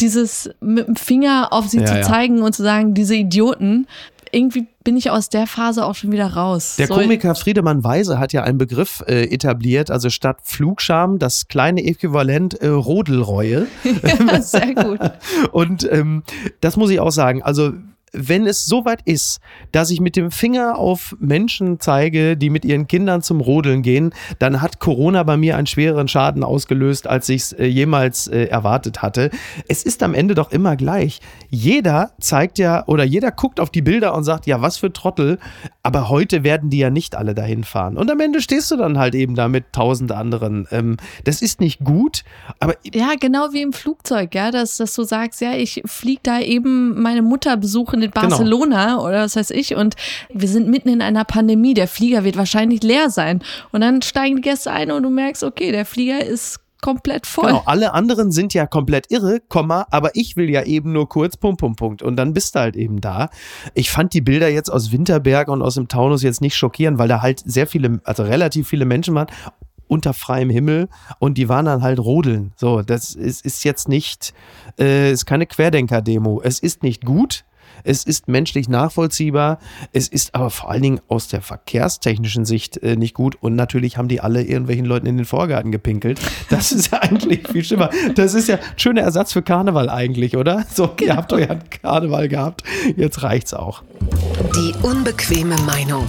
dieses 0.00 0.50
mit 0.60 0.88
dem 0.88 0.96
Finger 0.96 1.52
auf 1.52 1.68
sie 1.68 1.78
Ja, 1.78 1.86
zu 1.86 1.94
ja. 1.94 2.02
zeigen 2.02 2.42
und 2.42 2.54
zu 2.56 2.62
sagen, 2.64 2.92
diese 2.94 3.14
Idioten. 3.14 3.86
Irgendwie 4.34 4.66
bin 4.82 4.96
ich 4.96 5.10
aus 5.10 5.28
der 5.28 5.46
Phase 5.46 5.84
auch 5.84 5.94
schon 5.94 6.10
wieder 6.10 6.26
raus. 6.32 6.76
Der 6.78 6.86
So- 6.86 6.94
Komiker 6.94 7.34
Friedemann 7.34 7.84
Weise 7.84 8.18
hat 8.18 8.32
ja 8.32 8.42
einen 8.42 8.56
Begriff 8.56 9.04
äh, 9.06 9.24
etabliert, 9.32 9.90
also 9.90 10.08
statt 10.08 10.38
Flugscham 10.42 11.18
das 11.18 11.48
kleine 11.48 11.84
Äquivalent 11.84 12.54
äh, 12.54 12.66
Rodelreue. 12.68 13.66
Ja, 14.26 14.40
sehr 14.40 14.74
gut. 14.74 14.98
Und 15.52 15.86
ähm, 15.92 16.22
das 16.62 16.76
muss 16.78 16.90
ich 16.90 16.98
auch 16.98 17.12
sagen, 17.12 17.42
also 17.42 17.72
wenn 18.12 18.46
es 18.46 18.66
soweit 18.66 19.00
ist, 19.04 19.40
dass 19.72 19.90
ich 19.90 20.00
mit 20.00 20.16
dem 20.16 20.30
Finger 20.30 20.76
auf 20.78 21.16
Menschen 21.18 21.80
zeige, 21.80 22.36
die 22.36 22.50
mit 22.50 22.64
ihren 22.64 22.86
Kindern 22.86 23.22
zum 23.22 23.40
Rodeln 23.40 23.82
gehen, 23.82 24.14
dann 24.38 24.60
hat 24.60 24.80
Corona 24.80 25.22
bei 25.22 25.36
mir 25.36 25.56
einen 25.56 25.66
schwereren 25.66 26.08
Schaden 26.08 26.44
ausgelöst, 26.44 27.06
als 27.06 27.28
ich 27.28 27.42
es 27.42 27.52
äh, 27.54 27.64
jemals 27.64 28.28
äh, 28.28 28.44
erwartet 28.44 29.02
hatte. 29.02 29.30
Es 29.68 29.82
ist 29.82 30.02
am 30.02 30.14
Ende 30.14 30.34
doch 30.34 30.52
immer 30.52 30.76
gleich. 30.76 31.20
Jeder 31.48 32.12
zeigt 32.20 32.58
ja 32.58 32.86
oder 32.86 33.04
jeder 33.04 33.30
guckt 33.30 33.60
auf 33.60 33.70
die 33.70 33.82
Bilder 33.82 34.14
und 34.14 34.24
sagt, 34.24 34.46
ja, 34.46 34.60
was 34.60 34.76
für 34.76 34.92
Trottel, 34.92 35.38
aber 35.82 36.10
heute 36.10 36.44
werden 36.44 36.68
die 36.68 36.78
ja 36.78 36.90
nicht 36.90 37.14
alle 37.16 37.34
dahin 37.34 37.64
fahren. 37.64 37.96
Und 37.96 38.10
am 38.10 38.20
Ende 38.20 38.42
stehst 38.42 38.70
du 38.70 38.76
dann 38.76 38.98
halt 38.98 39.14
eben 39.14 39.34
da 39.34 39.48
mit 39.48 39.72
tausend 39.72 40.12
anderen. 40.12 40.68
Ähm, 40.70 40.98
das 41.24 41.40
ist 41.40 41.60
nicht 41.60 41.80
gut, 41.82 42.24
aber 42.60 42.74
Ja, 42.92 43.12
genau 43.18 43.52
wie 43.52 43.62
im 43.62 43.72
Flugzeug, 43.72 44.34
ja, 44.34 44.50
dass, 44.50 44.76
dass 44.76 44.94
du 44.94 45.02
sagst, 45.04 45.40
ja, 45.40 45.54
ich 45.54 45.82
fliege 45.86 46.20
da 46.22 46.40
eben 46.40 47.00
meine 47.00 47.22
Mutter 47.22 47.56
besuchen 47.56 48.01
in 48.02 48.10
Genau. 48.10 48.28
Barcelona 48.28 49.00
oder 49.00 49.22
was 49.24 49.36
weiß 49.36 49.50
ich 49.50 49.74
und 49.74 49.94
wir 50.32 50.48
sind 50.48 50.68
mitten 50.68 50.88
in 50.88 51.02
einer 51.02 51.24
Pandemie, 51.24 51.74
der 51.74 51.88
Flieger 51.88 52.24
wird 52.24 52.36
wahrscheinlich 52.36 52.82
leer 52.82 53.10
sein 53.10 53.42
und 53.72 53.80
dann 53.80 54.02
steigen 54.02 54.36
die 54.36 54.42
Gäste 54.42 54.70
ein 54.70 54.90
und 54.90 55.02
du 55.02 55.10
merkst, 55.10 55.42
okay, 55.44 55.72
der 55.72 55.84
Flieger 55.86 56.24
ist 56.24 56.58
komplett 56.80 57.26
voll. 57.28 57.46
Genau, 57.46 57.62
alle 57.66 57.94
anderen 57.94 58.32
sind 58.32 58.54
ja 58.54 58.66
komplett 58.66 59.08
irre, 59.10 59.38
Komma, 59.48 59.86
aber 59.92 60.10
ich 60.14 60.36
will 60.36 60.50
ja 60.50 60.64
eben 60.64 60.92
nur 60.92 61.08
kurz, 61.08 61.36
Punkt, 61.36 61.60
Punkt, 61.60 61.78
Punkt. 61.78 62.02
Und 62.02 62.16
dann 62.16 62.34
bist 62.34 62.56
du 62.56 62.58
halt 62.58 62.74
eben 62.74 63.00
da. 63.00 63.28
Ich 63.74 63.90
fand 63.92 64.12
die 64.14 64.20
Bilder 64.20 64.48
jetzt 64.48 64.68
aus 64.68 64.90
Winterberg 64.90 65.46
und 65.46 65.62
aus 65.62 65.76
dem 65.76 65.86
Taunus 65.86 66.24
jetzt 66.24 66.40
nicht 66.40 66.56
schockierend, 66.56 66.98
weil 66.98 67.06
da 67.06 67.22
halt 67.22 67.40
sehr 67.44 67.68
viele, 67.68 68.00
also 68.02 68.24
relativ 68.24 68.66
viele 68.68 68.84
Menschen 68.84 69.14
waren. 69.14 69.28
unter 69.86 70.14
freiem 70.14 70.48
Himmel 70.50 70.88
und 71.18 71.36
die 71.36 71.48
waren 71.50 71.66
dann 71.66 71.82
halt 71.82 71.98
rodeln. 72.00 72.52
So, 72.56 72.80
das 72.82 73.14
ist, 73.14 73.44
ist 73.44 73.62
jetzt 73.62 73.88
nicht, 73.88 74.32
äh, 74.78 75.12
ist 75.12 75.26
keine 75.26 75.46
Querdenker-Demo. 75.46 76.40
Es 76.42 76.58
ist 76.60 76.82
nicht 76.82 77.04
gut, 77.04 77.44
es 77.84 78.04
ist 78.04 78.28
menschlich 78.28 78.68
nachvollziehbar, 78.68 79.58
es 79.92 80.08
ist 80.08 80.34
aber 80.34 80.50
vor 80.50 80.70
allen 80.70 80.82
Dingen 80.82 81.00
aus 81.08 81.28
der 81.28 81.40
verkehrstechnischen 81.40 82.44
Sicht 82.44 82.78
äh, 82.78 82.96
nicht 82.96 83.14
gut 83.14 83.36
und 83.40 83.54
natürlich 83.54 83.96
haben 83.96 84.08
die 84.08 84.20
alle 84.20 84.42
irgendwelchen 84.42 84.86
Leuten 84.86 85.06
in 85.06 85.16
den 85.16 85.26
Vorgarten 85.26 85.72
gepinkelt. 85.72 86.20
Das 86.50 86.72
ist 86.72 86.92
ja 86.92 86.98
eigentlich 87.02 87.48
viel 87.48 87.64
schlimmer. 87.64 87.90
Das 88.14 88.34
ist 88.34 88.48
ja 88.48 88.56
ein 88.56 88.78
schöner 88.78 89.02
Ersatz 89.02 89.32
für 89.32 89.42
Karneval 89.42 89.88
eigentlich, 89.88 90.36
oder? 90.36 90.64
So, 90.72 90.88
genau. 90.96 91.12
ihr 91.12 91.16
habt 91.16 91.32
euren 91.32 91.60
Karneval 91.70 92.28
gehabt, 92.28 92.62
jetzt 92.96 93.22
reicht's 93.22 93.54
auch. 93.54 93.82
Die 94.56 94.74
unbequeme 94.82 95.56
Meinung 95.66 96.06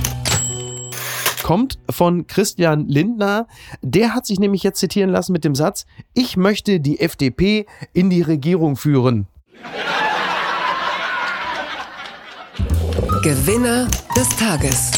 kommt 1.44 1.78
von 1.90 2.26
Christian 2.26 2.88
Lindner. 2.88 3.48
Der 3.82 4.16
hat 4.16 4.26
sich 4.26 4.40
nämlich 4.40 4.64
jetzt 4.64 4.80
zitieren 4.80 5.10
lassen 5.10 5.34
mit 5.34 5.44
dem 5.44 5.54
Satz, 5.54 5.86
ich 6.14 6.38
möchte 6.38 6.80
die 6.80 7.00
FDP 7.00 7.68
in 7.92 8.10
die 8.10 8.22
Regierung 8.22 8.76
führen. 8.76 9.28
Gewinner 13.24 13.88
des 14.18 14.28
Tages 14.36 14.92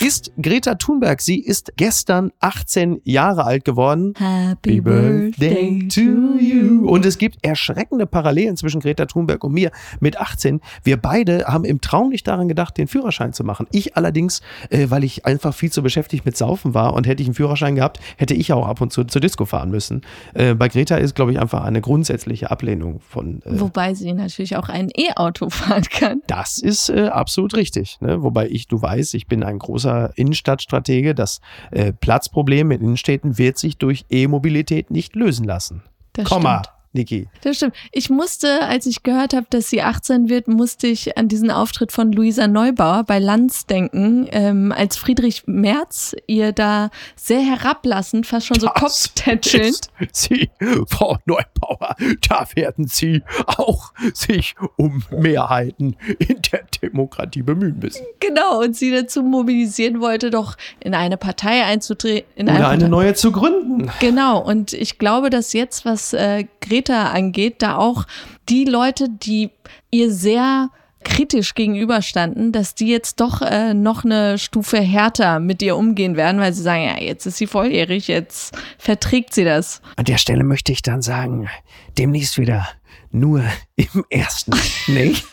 ist 0.00 0.32
Greta 0.40 0.76
Thunberg. 0.76 1.20
Sie 1.20 1.40
ist 1.40 1.72
gestern 1.76 2.30
18 2.40 3.00
Jahre 3.04 3.44
alt 3.44 3.64
geworden. 3.64 4.14
Happy 4.16 4.80
Birthday 4.80 5.88
to 5.88 6.38
you. 6.38 6.88
Und 6.88 7.04
es 7.04 7.18
gibt 7.18 7.44
erschreckende 7.44 8.06
Parallelen 8.06 8.56
zwischen 8.56 8.80
Greta 8.80 9.06
Thunberg 9.06 9.42
und 9.44 9.52
mir 9.52 9.70
mit 10.00 10.18
18. 10.18 10.60
Wir 10.84 10.96
beide 10.96 11.44
haben 11.46 11.64
im 11.64 11.80
Traum 11.80 12.10
nicht 12.10 12.26
daran 12.26 12.48
gedacht, 12.48 12.78
den 12.78 12.86
Führerschein 12.86 13.32
zu 13.32 13.44
machen. 13.44 13.66
Ich 13.72 13.96
allerdings, 13.96 14.40
äh, 14.70 14.86
weil 14.90 15.04
ich 15.04 15.26
einfach 15.26 15.54
viel 15.54 15.72
zu 15.72 15.82
beschäftigt 15.82 16.24
mit 16.24 16.36
Saufen 16.36 16.74
war 16.74 16.94
und 16.94 17.06
hätte 17.06 17.22
ich 17.22 17.28
einen 17.28 17.34
Führerschein 17.34 17.74
gehabt, 17.74 18.00
hätte 18.16 18.34
ich 18.34 18.52
auch 18.52 18.66
ab 18.66 18.80
und 18.80 18.92
zu 18.92 19.04
zur 19.04 19.20
Disco 19.20 19.44
fahren 19.44 19.70
müssen. 19.70 20.02
Äh, 20.34 20.54
bei 20.54 20.68
Greta 20.68 20.96
ist, 20.96 21.14
glaube 21.14 21.32
ich, 21.32 21.40
einfach 21.40 21.64
eine 21.64 21.80
grundsätzliche 21.80 22.50
Ablehnung 22.50 23.00
von. 23.00 23.42
Äh, 23.44 23.60
Wobei 23.60 23.94
sie 23.94 24.12
natürlich 24.12 24.56
auch 24.56 24.68
ein 24.68 24.90
E-Auto 24.96 25.50
fahren 25.50 25.84
kann. 25.90 26.22
Das 26.26 26.58
ist 26.58 26.88
äh, 26.88 27.08
absolut 27.08 27.54
richtig. 27.54 27.98
Ne? 28.00 28.22
Wobei 28.22 28.48
ich, 28.48 28.68
du 28.68 28.80
weißt, 28.80 29.14
ich 29.14 29.26
bin 29.26 29.42
ein 29.42 29.58
großer 29.58 29.87
großer 29.88 30.12
Innenstadtstratege, 30.16 31.14
das 31.14 31.40
äh, 31.70 31.92
Platzproblem 31.92 32.70
in 32.70 32.80
Innenstädten 32.80 33.38
wird 33.38 33.58
sich 33.58 33.78
durch 33.78 34.04
E-Mobilität 34.10 34.90
nicht 34.90 35.16
lösen 35.16 35.44
lassen. 35.44 35.82
Das 36.12 36.26
Komma. 36.26 36.62
Stimmt. 36.62 36.77
Niki. 36.92 37.28
Das 37.42 37.56
stimmt. 37.56 37.74
Ich 37.92 38.10
musste, 38.10 38.62
als 38.62 38.86
ich 38.86 39.02
gehört 39.02 39.34
habe, 39.34 39.46
dass 39.50 39.68
sie 39.68 39.82
18 39.82 40.28
wird, 40.28 40.48
musste 40.48 40.86
ich 40.86 41.18
an 41.18 41.28
diesen 41.28 41.50
Auftritt 41.50 41.92
von 41.92 42.12
Luisa 42.12 42.48
Neubauer 42.48 43.04
bei 43.04 43.18
Lanz 43.18 43.66
denken, 43.66 44.26
ähm, 44.32 44.72
als 44.72 44.96
Friedrich 44.96 45.42
Merz 45.46 46.16
ihr 46.26 46.52
da 46.52 46.90
sehr 47.14 47.40
herablassend, 47.40 48.26
fast 48.26 48.46
schon 48.46 48.58
so 48.58 48.68
Kopftätschelnd. 48.68 49.88
Sie, 50.12 50.50
Frau 50.88 51.18
Neubauer, 51.26 51.96
da 52.28 52.46
werden 52.54 52.86
Sie 52.88 53.22
auch 53.46 53.92
sich 54.14 54.54
um 54.76 55.02
Mehrheiten 55.10 55.96
in 56.18 56.40
der 56.52 56.64
Demokratie 56.82 57.42
bemühen 57.42 57.78
müssen. 57.78 58.04
Genau, 58.20 58.62
und 58.62 58.76
sie 58.76 58.90
dazu 58.90 59.22
mobilisieren 59.22 60.00
wollte, 60.00 60.30
doch 60.30 60.56
in 60.80 60.94
eine 60.94 61.16
Partei 61.16 61.64
einzutreten. 61.64 62.48
Oder 62.48 62.54
eine, 62.54 62.68
eine 62.68 62.88
neue 62.88 63.14
zu 63.14 63.32
gründen. 63.32 63.90
Genau, 64.00 64.40
und 64.40 64.72
ich 64.72 64.98
glaube, 64.98 65.30
dass 65.30 65.52
jetzt, 65.52 65.84
was 65.84 66.12
äh, 66.12 66.44
Greta 66.78 67.10
angeht, 67.10 67.56
da 67.58 67.76
auch 67.76 68.04
die 68.48 68.64
Leute, 68.64 69.08
die 69.08 69.50
ihr 69.90 70.12
sehr 70.12 70.70
kritisch 71.02 71.54
gegenüberstanden, 71.54 72.52
dass 72.52 72.74
die 72.74 72.88
jetzt 72.88 73.20
doch 73.20 73.40
äh, 73.42 73.74
noch 73.74 74.04
eine 74.04 74.38
Stufe 74.38 74.78
härter 74.80 75.40
mit 75.40 75.62
ihr 75.62 75.76
umgehen 75.76 76.16
werden, 76.16 76.40
weil 76.40 76.52
sie 76.52 76.62
sagen, 76.62 76.84
ja, 76.84 77.00
jetzt 77.00 77.26
ist 77.26 77.38
sie 77.38 77.46
volljährig, 77.46 78.08
jetzt 78.08 78.56
verträgt 78.78 79.34
sie 79.34 79.44
das. 79.44 79.80
An 79.96 80.04
der 80.04 80.18
Stelle 80.18 80.44
möchte 80.44 80.72
ich 80.72 80.82
dann 80.82 81.02
sagen, 81.02 81.48
demnächst 81.96 82.38
wieder 82.38 82.68
nur 83.10 83.42
im 83.76 84.04
ersten, 84.10 84.52
nicht? 84.86 85.26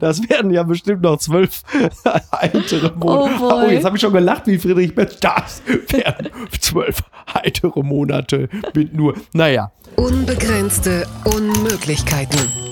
Das 0.00 0.28
werden 0.28 0.50
ja 0.50 0.62
bestimmt 0.62 1.02
noch 1.02 1.18
zwölf 1.18 1.62
heitere 2.32 2.92
Monate. 2.96 3.34
Oh, 3.40 3.62
oh 3.64 3.70
jetzt 3.70 3.84
habe 3.84 3.96
ich 3.96 4.00
schon 4.00 4.12
gelacht, 4.12 4.46
wie 4.46 4.58
Friedrich 4.58 4.96
Merz. 4.96 5.18
Das 5.20 5.62
werden 5.88 6.30
zwölf 6.60 7.02
heitere 7.32 7.82
Monate 7.82 8.48
mit 8.74 8.94
nur, 8.94 9.14
naja. 9.32 9.72
Unbegrenzte 9.96 11.06
Unmöglichkeiten. 11.24 12.64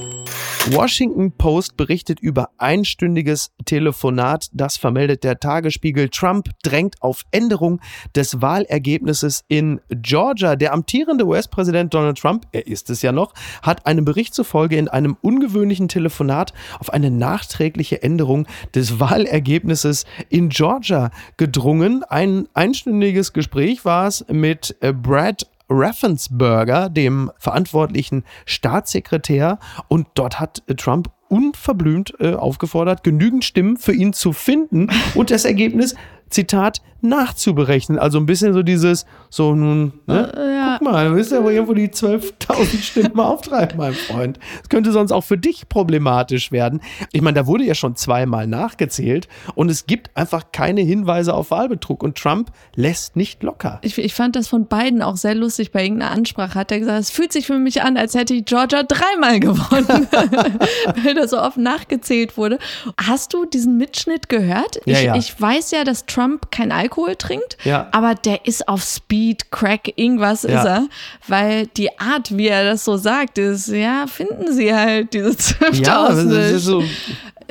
Washington 0.70 1.32
Post 1.32 1.76
berichtet 1.76 2.20
über 2.20 2.50
einstündiges 2.56 3.50
Telefonat. 3.64 4.46
Das 4.52 4.76
vermeldet 4.76 5.24
der 5.24 5.40
Tagesspiegel. 5.40 6.08
Trump 6.08 6.50
drängt 6.62 7.02
auf 7.02 7.24
Änderung 7.32 7.80
des 8.14 8.40
Wahlergebnisses 8.40 9.42
in 9.48 9.80
Georgia. 9.88 10.54
Der 10.54 10.72
amtierende 10.72 11.26
US-Präsident 11.26 11.92
Donald 11.92 12.16
Trump, 12.16 12.46
er 12.52 12.68
ist 12.68 12.90
es 12.90 13.02
ja 13.02 13.10
noch, 13.10 13.34
hat 13.62 13.86
einem 13.86 14.04
Bericht 14.04 14.34
zufolge 14.34 14.76
in 14.76 14.86
einem 14.86 15.16
ungewöhnlichen 15.20 15.88
Telefonat 15.88 16.52
auf 16.78 16.92
eine 16.92 17.10
nachträgliche 17.10 18.00
Änderung 18.00 18.46
des 18.72 19.00
Wahlergebnisses 19.00 20.04
in 20.28 20.48
Georgia 20.48 21.10
gedrungen. 21.38 22.04
Ein 22.04 22.46
einstündiges 22.54 23.32
Gespräch 23.32 23.84
war 23.84 24.06
es 24.06 24.24
mit 24.28 24.76
Brad 24.80 25.48
Raffensberger, 25.72 26.88
dem 26.88 27.30
verantwortlichen 27.38 28.24
Staatssekretär. 28.44 29.58
Und 29.88 30.06
dort 30.14 30.40
hat 30.40 30.62
Trump 30.76 31.10
unverblümt 31.28 32.14
äh, 32.20 32.34
aufgefordert, 32.34 33.02
genügend 33.02 33.44
Stimmen 33.44 33.78
für 33.78 33.94
ihn 33.94 34.12
zu 34.12 34.32
finden. 34.32 34.90
Und 35.14 35.30
das 35.30 35.44
Ergebnis, 35.44 35.94
Zitat, 36.28 36.82
nachzuberechnen. 37.02 37.98
Also 37.98 38.18
ein 38.18 38.26
bisschen 38.26 38.52
so 38.52 38.62
dieses, 38.62 39.06
so 39.28 39.54
nun, 39.54 39.92
ne? 40.06 40.32
Äh, 40.36 40.54
ja. 40.54 40.76
guck 40.78 40.92
mal, 40.92 41.08
du 41.08 41.16
willst 41.16 41.32
ja 41.32 41.42
wohl 41.42 41.52
irgendwo 41.52 41.74
die 41.74 41.88
12.000 41.88 42.82
Stimmen 42.82 43.10
mal 43.14 43.26
auftreiben, 43.26 43.76
mein 43.76 43.92
Freund. 43.92 44.38
Das 44.60 44.68
könnte 44.68 44.92
sonst 44.92 45.12
auch 45.12 45.24
für 45.24 45.38
dich 45.38 45.68
problematisch 45.68 46.52
werden. 46.52 46.80
Ich 47.12 47.20
meine, 47.20 47.34
da 47.34 47.46
wurde 47.46 47.64
ja 47.64 47.74
schon 47.74 47.96
zweimal 47.96 48.46
nachgezählt 48.46 49.28
und 49.54 49.70
es 49.70 49.86
gibt 49.86 50.16
einfach 50.16 50.52
keine 50.52 50.80
Hinweise 50.80 51.34
auf 51.34 51.50
Wahlbetrug 51.50 52.02
und 52.02 52.16
Trump 52.16 52.52
lässt 52.74 53.16
nicht 53.16 53.42
locker. 53.42 53.80
Ich, 53.82 53.98
ich 53.98 54.14
fand 54.14 54.36
das 54.36 54.48
von 54.48 54.66
beiden 54.66 55.02
auch 55.02 55.16
sehr 55.16 55.34
lustig. 55.34 55.72
Bei 55.72 55.82
irgendeiner 55.82 56.12
Ansprache 56.12 56.54
hat 56.54 56.70
er 56.70 56.78
gesagt, 56.78 57.00
es 57.00 57.10
fühlt 57.10 57.32
sich 57.32 57.46
für 57.46 57.58
mich 57.58 57.82
an, 57.82 57.96
als 57.96 58.14
hätte 58.14 58.34
ich 58.34 58.44
Georgia 58.44 58.84
dreimal 58.84 59.40
gewonnen, 59.40 60.08
weil 61.04 61.14
da 61.14 61.26
so 61.26 61.40
oft 61.40 61.56
nachgezählt 61.56 62.36
wurde. 62.36 62.58
Hast 62.96 63.34
du 63.34 63.44
diesen 63.44 63.76
Mitschnitt 63.76 64.28
gehört? 64.28 64.80
Ja, 64.86 64.98
ich, 64.98 65.04
ja. 65.04 65.16
ich 65.16 65.40
weiß 65.40 65.72
ja, 65.72 65.84
dass 65.84 66.06
Trump 66.06 66.50
kein 66.50 66.70
Alkohol 66.70 66.91
Alkohol 66.92 67.16
trinkt, 67.16 67.56
ja. 67.64 67.88
aber 67.92 68.14
der 68.14 68.44
ist 68.46 68.68
auf 68.68 68.82
Speed, 68.82 69.50
Crack, 69.50 69.92
irgendwas 69.96 70.42
ja. 70.42 70.58
ist 70.58 70.66
er, 70.66 70.88
weil 71.26 71.66
die 71.68 71.98
Art, 71.98 72.36
wie 72.36 72.48
er 72.48 72.64
das 72.64 72.84
so 72.84 72.98
sagt, 72.98 73.38
ist, 73.38 73.68
ja, 73.68 74.06
finden 74.06 74.52
sie 74.52 74.74
halt 74.74 75.14
diese 75.14 75.30
12.000. 75.30 76.52
Ja, 76.52 76.58
so, 76.58 76.84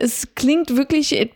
es 0.01 0.29
klingt 0.33 0.75
wirklich, 0.75 1.29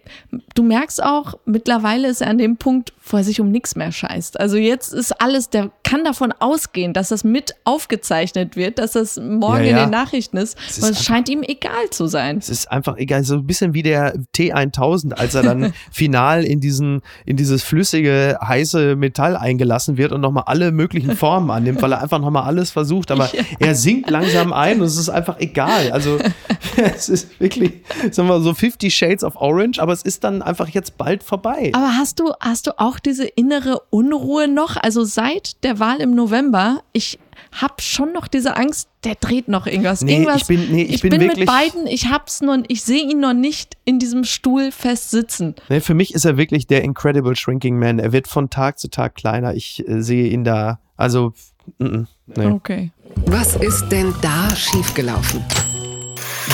du 0.55 0.63
merkst 0.63 1.03
auch, 1.03 1.35
mittlerweile 1.45 2.07
ist 2.07 2.21
er 2.21 2.29
an 2.29 2.39
dem 2.39 2.57
Punkt, 2.57 2.93
wo 3.07 3.17
er 3.17 3.23
sich 3.23 3.39
um 3.39 3.51
nichts 3.51 3.75
mehr 3.75 3.91
scheißt. 3.91 4.39
Also 4.39 4.57
jetzt 4.57 4.91
ist 4.91 5.21
alles, 5.21 5.51
der 5.51 5.69
kann 5.83 6.03
davon 6.03 6.33
ausgehen, 6.39 6.91
dass 6.91 7.09
das 7.09 7.23
mit 7.23 7.53
aufgezeichnet 7.63 8.55
wird, 8.55 8.79
dass 8.79 8.93
das 8.93 9.17
morgen 9.17 9.63
ja, 9.63 9.63
ja. 9.63 9.69
in 9.69 9.75
den 9.77 9.89
Nachrichten 9.91 10.37
ist. 10.37 10.57
Es, 10.67 10.79
ist 10.79 10.89
es 10.89 11.03
scheint 11.03 11.29
ihm 11.29 11.43
egal 11.43 11.91
zu 11.91 12.07
sein. 12.07 12.39
Es 12.39 12.49
ist 12.49 12.71
einfach 12.71 12.97
egal, 12.97 13.23
so 13.23 13.35
ein 13.35 13.45
bisschen 13.45 13.75
wie 13.75 13.83
der 13.83 14.15
T1000, 14.35 15.13
als 15.13 15.35
er 15.35 15.43
dann 15.43 15.73
final 15.91 16.43
in 16.43 16.59
diesen, 16.59 17.01
in 17.27 17.37
dieses 17.37 17.61
flüssige, 17.61 18.39
heiße 18.41 18.95
Metall 18.95 19.37
eingelassen 19.37 19.97
wird 19.97 20.11
und 20.11 20.21
nochmal 20.21 20.45
alle 20.47 20.71
möglichen 20.71 21.15
Formen 21.15 21.51
annimmt, 21.51 21.83
weil 21.83 21.91
er 21.91 22.01
einfach 22.01 22.19
nochmal 22.19 22.43
alles 22.43 22.71
versucht, 22.71 23.11
aber 23.11 23.29
ja. 23.33 23.43
er 23.59 23.75
sinkt 23.75 24.09
langsam 24.09 24.51
ein 24.51 24.81
und 24.81 24.87
es 24.87 24.97
ist 24.97 25.09
einfach 25.09 25.39
egal. 25.39 25.91
Also 25.91 26.17
es 26.77 27.09
ist 27.09 27.39
wirklich, 27.39 27.73
sagen 28.09 28.27
wir 28.27 28.41
so 28.41 28.54
50 28.55 28.95
Shades 28.95 29.23
of 29.23 29.35
Orange, 29.35 29.79
aber 29.79 29.93
es 29.93 30.01
ist 30.01 30.23
dann 30.23 30.41
einfach 30.41 30.69
jetzt 30.69 30.97
bald 30.97 31.23
vorbei. 31.23 31.71
Aber 31.73 31.95
hast 31.97 32.19
du, 32.19 32.31
hast 32.39 32.67
du 32.67 32.79
auch 32.79 32.99
diese 32.99 33.25
innere 33.25 33.81
Unruhe 33.89 34.47
noch? 34.47 34.77
Also 34.77 35.03
seit 35.03 35.63
der 35.63 35.79
Wahl 35.79 36.01
im 36.01 36.15
November, 36.15 36.81
ich 36.93 37.19
habe 37.51 37.75
schon 37.79 38.13
noch 38.13 38.27
diese 38.27 38.55
Angst, 38.57 38.89
der 39.03 39.15
dreht 39.15 39.47
noch 39.47 39.67
irgendwas. 39.67 40.01
Nee, 40.01 40.13
irgendwas 40.13 40.41
ich 40.41 40.47
bin, 40.47 40.71
nee, 40.71 40.83
ich, 40.83 40.95
ich 40.95 41.01
bin, 41.01 41.11
bin 41.11 41.21
wirklich, 41.21 41.39
mit 41.39 41.47
beiden, 41.47 41.87
ich 41.87 42.09
hab's 42.09 42.41
nur, 42.41 42.63
ich 42.67 42.83
sehe 42.83 43.03
ihn 43.03 43.19
noch 43.19 43.33
nicht 43.33 43.77
in 43.85 43.99
diesem 43.99 44.23
Stuhl 44.23 44.71
fest 44.71 45.11
sitzen. 45.11 45.55
Nee, 45.69 45.79
für 45.79 45.93
mich 45.93 46.13
ist 46.13 46.25
er 46.25 46.37
wirklich 46.37 46.67
der 46.67 46.83
Incredible 46.83 47.35
Shrinking 47.35 47.77
Man. 47.77 47.99
Er 47.99 48.11
wird 48.11 48.27
von 48.27 48.49
Tag 48.49 48.79
zu 48.79 48.89
Tag 48.89 49.15
kleiner. 49.15 49.53
Ich 49.53 49.87
äh, 49.87 50.01
sehe 50.01 50.27
ihn 50.27 50.43
da, 50.43 50.79
also, 50.97 51.33
mm, 51.77 51.85
mm, 51.85 52.07
nee. 52.35 52.45
Okay. 52.47 52.91
Was 53.27 53.55
ist 53.55 53.89
denn 53.89 54.13
da 54.21 54.53
schiefgelaufen? 54.55 55.43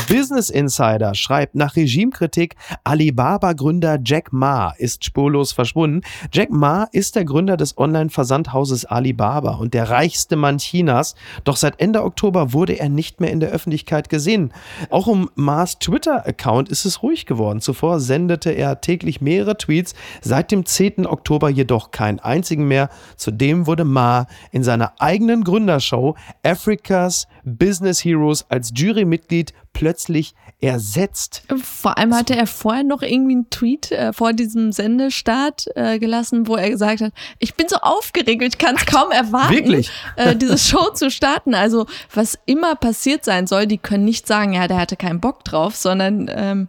Business 0.07 0.49
Insider 0.49 1.15
schreibt 1.15 1.55
nach 1.55 1.75
Regimekritik, 1.75 2.55
Alibaba-Gründer 2.83 3.99
Jack 4.03 4.33
Ma 4.33 4.73
ist 4.77 5.05
spurlos 5.05 5.51
verschwunden. 5.51 6.01
Jack 6.31 6.49
Ma 6.49 6.83
ist 6.91 7.15
der 7.15 7.25
Gründer 7.25 7.57
des 7.57 7.77
Online-Versandhauses 7.77 8.85
Alibaba 8.85 9.55
und 9.55 9.73
der 9.73 9.89
reichste 9.89 10.35
Mann 10.35 10.57
Chinas. 10.57 11.15
Doch 11.43 11.55
seit 11.55 11.79
Ende 11.79 12.03
Oktober 12.03 12.53
wurde 12.53 12.73
er 12.73 12.89
nicht 12.89 13.21
mehr 13.21 13.31
in 13.31 13.39
der 13.39 13.49
Öffentlichkeit 13.49 14.09
gesehen. 14.09 14.53
Auch 14.89 15.07
um 15.07 15.29
Ma's 15.35 15.79
Twitter-Account 15.79 16.69
ist 16.69 16.85
es 16.85 17.03
ruhig 17.03 17.25
geworden. 17.25 17.61
Zuvor 17.61 17.99
sendete 17.99 18.51
er 18.51 18.81
täglich 18.81 19.21
mehrere 19.21 19.57
Tweets, 19.57 19.93
seit 20.21 20.51
dem 20.51 20.65
10. 20.65 21.05
Oktober 21.05 21.49
jedoch 21.49 21.91
keinen 21.91 22.19
einzigen 22.19 22.67
mehr. 22.67 22.89
Zudem 23.15 23.67
wurde 23.67 23.85
Ma 23.85 24.27
in 24.51 24.63
seiner 24.63 24.93
eigenen 24.99 25.43
Gründershow 25.43 26.15
Africa's 26.43 27.27
Business 27.43 28.03
Heroes 28.03 28.45
als 28.49 28.71
Jurymitglied 28.75 29.53
plötzlich 29.73 30.33
ersetzt. 30.59 31.43
Vor 31.63 31.97
allem 31.97 32.13
hatte 32.13 32.35
er 32.35 32.45
vorher 32.45 32.83
noch 32.83 33.01
irgendwie 33.01 33.33
einen 33.33 33.49
Tweet 33.49 33.91
äh, 33.91 34.13
vor 34.13 34.33
diesem 34.33 34.71
Sendestart 34.71 35.65
äh, 35.75 35.97
gelassen, 35.97 36.47
wo 36.47 36.55
er 36.55 36.69
gesagt 36.69 37.01
hat, 37.01 37.13
ich 37.39 37.55
bin 37.55 37.67
so 37.67 37.77
aufgeregt, 37.77 38.43
ich 38.43 38.57
kann 38.57 38.75
es 38.75 38.85
kaum 38.85 39.11
erwarten, 39.11 39.85
äh, 40.17 40.35
diese 40.35 40.57
Show 40.57 40.91
zu 40.93 41.09
starten. 41.09 41.55
Also 41.55 41.87
was 42.13 42.37
immer 42.45 42.75
passiert 42.75 43.25
sein 43.25 43.47
soll, 43.47 43.65
die 43.65 43.79
können 43.79 44.05
nicht 44.05 44.27
sagen, 44.27 44.53
ja, 44.53 44.67
der 44.67 44.77
hatte 44.77 44.95
keinen 44.95 45.19
Bock 45.19 45.43
drauf, 45.43 45.75
sondern 45.75 46.29
ähm, 46.31 46.67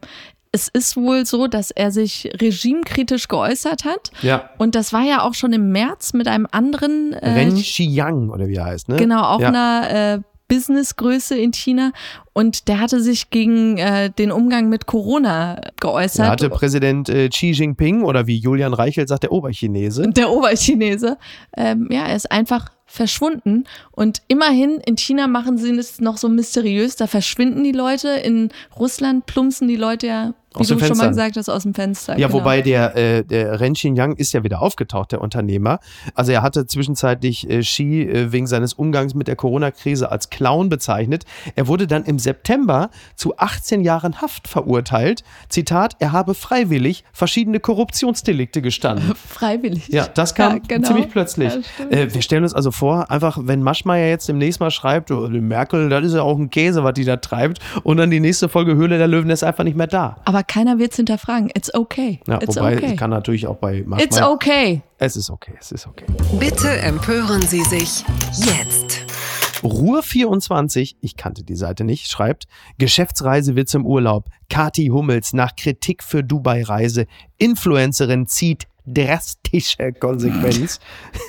es 0.53 0.69
ist 0.69 0.97
wohl 0.97 1.25
so, 1.25 1.47
dass 1.47 1.71
er 1.71 1.91
sich 1.91 2.31
regimekritisch 2.41 3.29
geäußert 3.29 3.85
hat. 3.85 4.11
Ja. 4.21 4.51
Und 4.59 4.75
das 4.75 4.93
war 4.93 5.03
ja 5.03 5.23
auch 5.23 5.35
schon 5.35 5.53
im 5.55 5.73
März 5.73 6.13
mit 6.13 6.29
einem 6.29 6.47
anderen. 6.51 7.15
Äh, 7.15 7.31
Ren 7.31 7.55
Xiang 7.55 8.29
oder 8.29 8.49
wie 8.49 8.57
er 8.57 8.67
heißt, 8.67 8.91
ne? 8.91 8.97
Genau, 8.97 9.23
auch 9.23 9.41
ja. 9.41 9.49
einer 9.49 9.91
äh, 9.91 10.21
Businessgröße 10.53 11.35
in 11.35 11.53
China 11.53 11.93
und 12.35 12.69
der 12.69 12.79
hatte 12.79 13.01
sich 13.01 13.31
gegen 13.31 13.79
äh, 13.79 14.11
den 14.11 14.31
Umgang 14.31 14.69
mit 14.69 14.85
Corona 14.85 15.59
geäußert. 15.81 16.27
Da 16.27 16.31
hatte 16.33 16.51
Präsident 16.51 17.09
äh, 17.09 17.31
Xi 17.31 17.53
Jinping 17.53 18.03
oder 18.03 18.27
wie 18.27 18.37
Julian 18.37 18.75
Reichelt 18.75 19.09
sagt, 19.09 19.23
der 19.23 19.33
Oberchinese. 19.33 20.11
Der 20.11 20.31
Oberchinese. 20.31 21.17
Ähm, 21.57 21.89
ja, 21.91 22.05
er 22.05 22.17
ist 22.17 22.31
einfach 22.31 22.67
verschwunden. 22.93 23.65
Und 23.91 24.23
immerhin 24.29 24.79
in 24.85 24.97
China 24.97 25.27
machen 25.27 25.57
sie 25.57 25.71
es 25.79 26.01
noch 26.01 26.19
so 26.19 26.29
mysteriös. 26.29 26.97
Da 26.97 27.07
verschwinden 27.07 27.65
die 27.65 27.73
Leute. 27.73 28.09
In 28.09 28.51
Russland 28.79 29.25
plumpsen 29.25 29.67
die 29.67 29.77
Leute 29.77 30.07
ja 30.07 30.35
wie 30.59 30.67
du 30.67 30.79
schon 30.79 30.97
mal 30.97 31.09
gesagt 31.09 31.37
hast, 31.37 31.49
aus 31.49 31.63
dem 31.63 31.75
Fenster. 31.75 32.19
Ja, 32.19 32.27
genau. 32.27 32.41
wobei 32.41 32.63
der, 32.63 32.97
äh, 32.97 33.25
der 33.25 33.61
Ren 33.61 33.75
Xinjiang 33.75 34.17
ist 34.17 34.33
ja 34.33 34.45
wieder 34.45 34.61
aufgetaucht, 34.61 35.13
der 35.13 35.21
Unternehmer. 35.21 35.81
Also 36.15 36.33
er 36.33 36.43
hatte 36.43 36.67
zwischenzeitlich 36.67 37.49
äh, 37.49 37.61
Xi 37.61 38.03
äh, 38.03 38.33
wegen 38.33 38.47
seines 38.47 38.75
Umgangs 38.75 39.15
mit 39.15 39.29
der 39.29 39.37
Corona-Krise 39.37 40.11
als 40.11 40.31
Clown 40.31 40.69
bezeichnet. 40.69 41.25
Er 41.57 41.69
wurde 41.69 41.87
dann 41.87 42.05
im 42.05 42.19
September 42.19 42.91
zu 43.17 43.37
18 43.39 43.81
Jahren 43.83 44.21
Haft 44.21 44.49
verurteilt. 44.49 45.25
Zitat, 45.49 45.97
er 46.01 46.13
habe 46.13 46.35
freiwillig 46.35 47.05
verschiedene 47.13 47.61
Korruptionsdelikte 47.61 48.63
gestanden. 48.63 49.15
freiwillig? 49.29 49.89
Ja, 49.89 50.07
das 50.09 50.35
kam 50.35 50.57
ja, 50.57 50.63
genau. 50.67 50.87
ziemlich 50.87 51.09
plötzlich. 51.11 51.53
Ja, 51.79 51.87
äh, 51.89 52.13
wir 52.13 52.23
stellen 52.23 52.43
uns 52.43 52.55
also 52.55 52.71
vor, 52.71 52.82
einfach, 52.83 53.39
wenn 53.41 53.63
Maschmeyer 53.63 54.09
jetzt 54.09 54.29
demnächst 54.29 54.61
mal 54.61 54.71
schreibt, 54.71 55.11
oh, 55.11 55.29
Merkel, 55.29 55.89
das 55.89 56.05
ist 56.05 56.15
ja 56.15 56.23
auch 56.23 56.39
ein 56.39 56.51
Käse, 56.51 56.85
was 56.85 56.95
die 56.95 57.05
da 57.05 57.17
treibt, 57.17 57.61
und 57.83 57.97
dann 57.97 58.11
die 58.11 58.21
nächste 58.21 58.49
Folge 58.49 58.75
Höhle 58.75 58.99
der 58.99 59.09
Löwen 59.09 59.31
ist 59.31 59.45
einfach 59.45 59.65
nicht 59.65 59.77
mehr 59.77 59.87
da. 59.87 60.17
Aber 60.25 60.43
keiner 60.43 60.79
wird 60.79 60.93
es 60.93 60.97
hinterfragen. 60.97 61.51
It's 61.55 61.73
okay. 61.75 62.21
Ja, 62.27 62.41
It's 62.41 62.57
wobei 62.57 62.77
okay. 62.77 62.93
es 62.93 62.97
kann 62.97 63.11
natürlich 63.11 63.47
auch 63.47 63.57
bei 63.57 63.85
manchmal, 63.87 64.03
It's 64.03 64.21
okay. 64.21 64.83
Es 64.99 65.17
ist 65.17 65.31
okay, 65.31 65.55
es 65.59 65.73
ist 65.73 65.87
okay. 65.87 66.07
Bitte 66.39 66.69
empören 66.81 67.43
Sie 67.43 67.63
sich 67.63 68.05
jetzt. 68.37 69.05
Ruhr24, 69.63 70.97
ich 71.01 71.17
kannte 71.17 71.45
die 71.45 71.55
Seite 71.55 71.85
nicht, 71.85 72.11
schreibt, 72.11 72.47
Geschäftsreise 72.79 73.55
wird 73.55 73.69
zum 73.69 73.87
Urlaub. 73.87 74.29
Kati 74.51 74.89
Hummels 74.89 75.33
nach 75.33 75.55
Kritik 75.57 76.03
für 76.03 76.25
Dubai-Reise. 76.25 77.07
Influencerin 77.39 78.27
zieht 78.27 78.67
drastische 78.87 79.93
Konsequenz. 79.93 80.81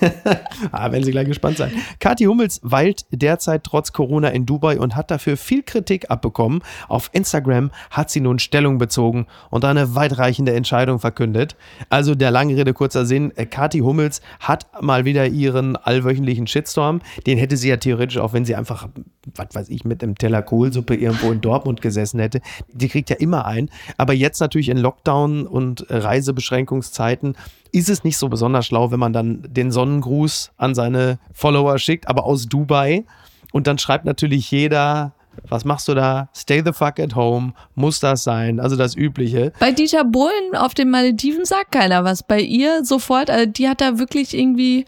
ah, 0.71 0.91
wenn 0.91 1.03
Sie 1.03 1.11
gleich 1.11 1.27
gespannt 1.27 1.57
sein. 1.57 1.71
Kathi 1.99 2.25
Hummels 2.25 2.59
weilt 2.63 3.05
derzeit 3.11 3.63
trotz 3.63 3.93
Corona 3.93 4.29
in 4.29 4.45
Dubai 4.45 4.79
und 4.79 4.95
hat 4.95 5.11
dafür 5.11 5.37
viel 5.37 5.63
Kritik 5.63 6.09
abbekommen. 6.09 6.61
Auf 6.87 7.09
Instagram 7.13 7.71
hat 7.89 8.09
sie 8.09 8.21
nun 8.21 8.39
Stellung 8.39 8.77
bezogen 8.77 9.27
und 9.49 9.65
eine 9.65 9.95
weitreichende 9.95 10.53
Entscheidung 10.53 10.99
verkündet. 10.99 11.55
Also 11.89 12.15
der 12.15 12.31
lange 12.31 12.55
Rede, 12.55 12.73
kurzer 12.73 13.05
Sinn. 13.05 13.31
Kathi 13.49 13.79
Hummels 13.79 14.21
hat 14.39 14.67
mal 14.81 15.05
wieder 15.05 15.27
ihren 15.27 15.75
allwöchentlichen 15.75 16.47
Shitstorm. 16.47 17.01
Den 17.27 17.37
hätte 17.37 17.57
sie 17.57 17.69
ja 17.69 17.77
theoretisch 17.77 18.17
auch, 18.17 18.33
wenn 18.33 18.45
sie 18.45 18.55
einfach, 18.55 18.89
was 19.35 19.47
weiß 19.53 19.69
ich, 19.69 19.83
mit 19.83 20.03
einem 20.03 20.17
Teller 20.17 20.41
Kohlsuppe 20.41 20.95
irgendwo 20.95 21.31
in 21.31 21.41
Dortmund 21.41 21.81
gesessen 21.81 22.19
hätte. 22.19 22.41
Die 22.71 22.87
kriegt 22.87 23.09
ja 23.09 23.15
immer 23.17 23.45
ein. 23.45 23.69
Aber 23.97 24.13
jetzt 24.13 24.39
natürlich 24.39 24.69
in 24.69 24.77
Lockdown 24.77 25.47
und 25.47 25.85
Reisebeschränkungszeiten 25.89 27.35
ist 27.71 27.89
es 27.89 28.03
nicht 28.03 28.17
so 28.17 28.29
besonders 28.29 28.65
schlau, 28.65 28.91
wenn 28.91 28.99
man 28.99 29.13
dann 29.13 29.43
den 29.49 29.71
Sonnengruß 29.71 30.51
an 30.57 30.75
seine 30.75 31.19
Follower 31.33 31.77
schickt, 31.79 32.07
aber 32.07 32.25
aus 32.25 32.47
Dubai. 32.47 33.05
Und 33.51 33.67
dann 33.67 33.77
schreibt 33.77 34.05
natürlich 34.05 34.49
jeder, 34.51 35.13
was 35.47 35.65
machst 35.65 35.87
du 35.87 35.95
da? 35.95 36.29
Stay 36.35 36.61
the 36.63 36.73
fuck 36.73 36.99
at 36.99 37.15
home. 37.15 37.53
Muss 37.75 37.99
das 37.99 38.23
sein? 38.23 38.59
Also 38.59 38.75
das 38.75 38.95
Übliche. 38.95 39.51
Bei 39.59 39.71
Dieter 39.71 40.05
Bohlen 40.05 40.55
auf 40.55 40.73
den 40.73 40.89
Malediven 40.89 41.45
sagt 41.45 41.71
keiner 41.71 42.03
was. 42.03 42.23
Bei 42.23 42.39
ihr 42.39 42.85
sofort, 42.85 43.29
also 43.29 43.47
die 43.47 43.67
hat 43.67 43.81
da 43.81 43.97
wirklich 43.97 44.37
irgendwie 44.37 44.85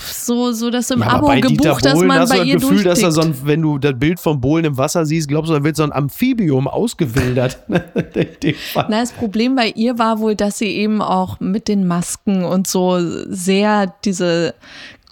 so, 0.00 0.52
so 0.52 0.70
dass 0.70 0.88
du 0.88 0.94
im 0.94 1.00
ja, 1.00 1.08
Abo 1.08 1.26
gebucht, 1.40 1.84
dass 1.84 1.98
man 2.00 2.20
hast 2.20 2.30
bei 2.30 2.42
ihr 2.42 2.54
Gefühl, 2.54 2.84
dass 2.84 3.02
er 3.02 3.10
so 3.10 3.20
ein, 3.20 3.34
wenn 3.44 3.62
du 3.62 3.78
das 3.78 3.98
Bild 3.98 4.20
von 4.20 4.40
Bohlen 4.40 4.64
im 4.64 4.78
Wasser 4.78 5.04
siehst, 5.04 5.28
glaubst 5.28 5.50
du, 5.50 5.54
da 5.54 5.64
wird 5.64 5.76
so 5.76 5.82
ein 5.82 5.92
Amphibium 5.92 6.68
ausgewildert. 6.68 7.58
Na, 7.68 7.80
das 8.88 9.12
Problem 9.12 9.56
bei 9.56 9.68
ihr 9.70 9.98
war 9.98 10.20
wohl, 10.20 10.36
dass 10.36 10.58
sie 10.58 10.68
eben 10.68 11.02
auch 11.02 11.40
mit 11.40 11.66
den 11.66 11.86
Masken 11.86 12.44
und 12.44 12.68
so 12.68 12.98
sehr 13.28 13.92
diese 14.04 14.54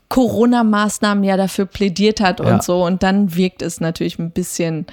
Corona-Maßnahmen 0.08 1.24
ja 1.24 1.36
dafür 1.36 1.66
plädiert 1.66 2.20
hat 2.20 2.40
und 2.40 2.46
ja. 2.46 2.62
so. 2.62 2.84
Und 2.84 3.02
dann 3.02 3.34
wirkt 3.34 3.62
es 3.62 3.80
natürlich 3.80 4.20
ein 4.20 4.30
bisschen 4.30 4.86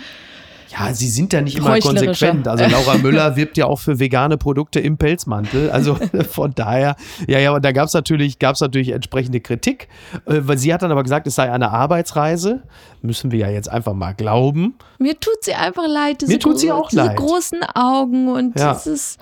ja, 0.72 0.94
sie 0.94 1.10
sind 1.10 1.34
ja 1.34 1.42
nicht 1.42 1.58
immer 1.58 1.80
konsequent. 1.80 2.48
Also 2.48 2.66
Laura 2.70 2.98
Müller 2.98 3.36
wirbt 3.36 3.58
ja 3.58 3.66
auch 3.66 3.80
für 3.80 4.00
vegane 4.00 4.38
Produkte 4.38 4.80
im 4.80 4.98
Pelzmantel. 4.98 5.70
Also 5.70 5.96
von 6.32 6.54
daher, 6.56 6.96
ja, 7.28 7.40
ja, 7.40 7.52
und 7.54 7.66
da 7.66 7.72
gab 7.72 7.88
es 7.88 7.94
natürlich, 7.94 8.40
gab's 8.40 8.62
natürlich 8.62 8.90
entsprechende 8.90 9.42
Kritik. 9.42 9.90
Äh, 10.26 10.42
weil 10.44 10.58
sie 10.58 10.74
hat 10.74 10.82
dann 10.82 10.92
aber 10.92 11.04
gesagt, 11.04 11.28
es 11.28 11.36
sei 11.36 11.52
eine 11.52 11.72
Arbeitsreise. 11.72 12.64
Müssen 13.02 13.32
wir 13.32 13.40
ja 13.40 13.50
jetzt 13.50 13.70
einfach 13.70 13.94
mal 13.94 14.14
glauben. 14.14 14.76
Mir 14.98 15.20
tut 15.20 15.44
sie 15.44 15.54
einfach 15.54 15.88
leid. 15.88 16.22
Diese 16.22 16.32
Mir 16.32 16.40
tut 16.40 16.60
sie 16.60 16.72
auch 16.72 16.90
diese 16.90 17.04
leid. 17.04 17.18
großen 17.18 17.64
Augen 17.74 18.30
und 18.30 18.58
ja. 18.58 18.74
dieses 18.74 19.18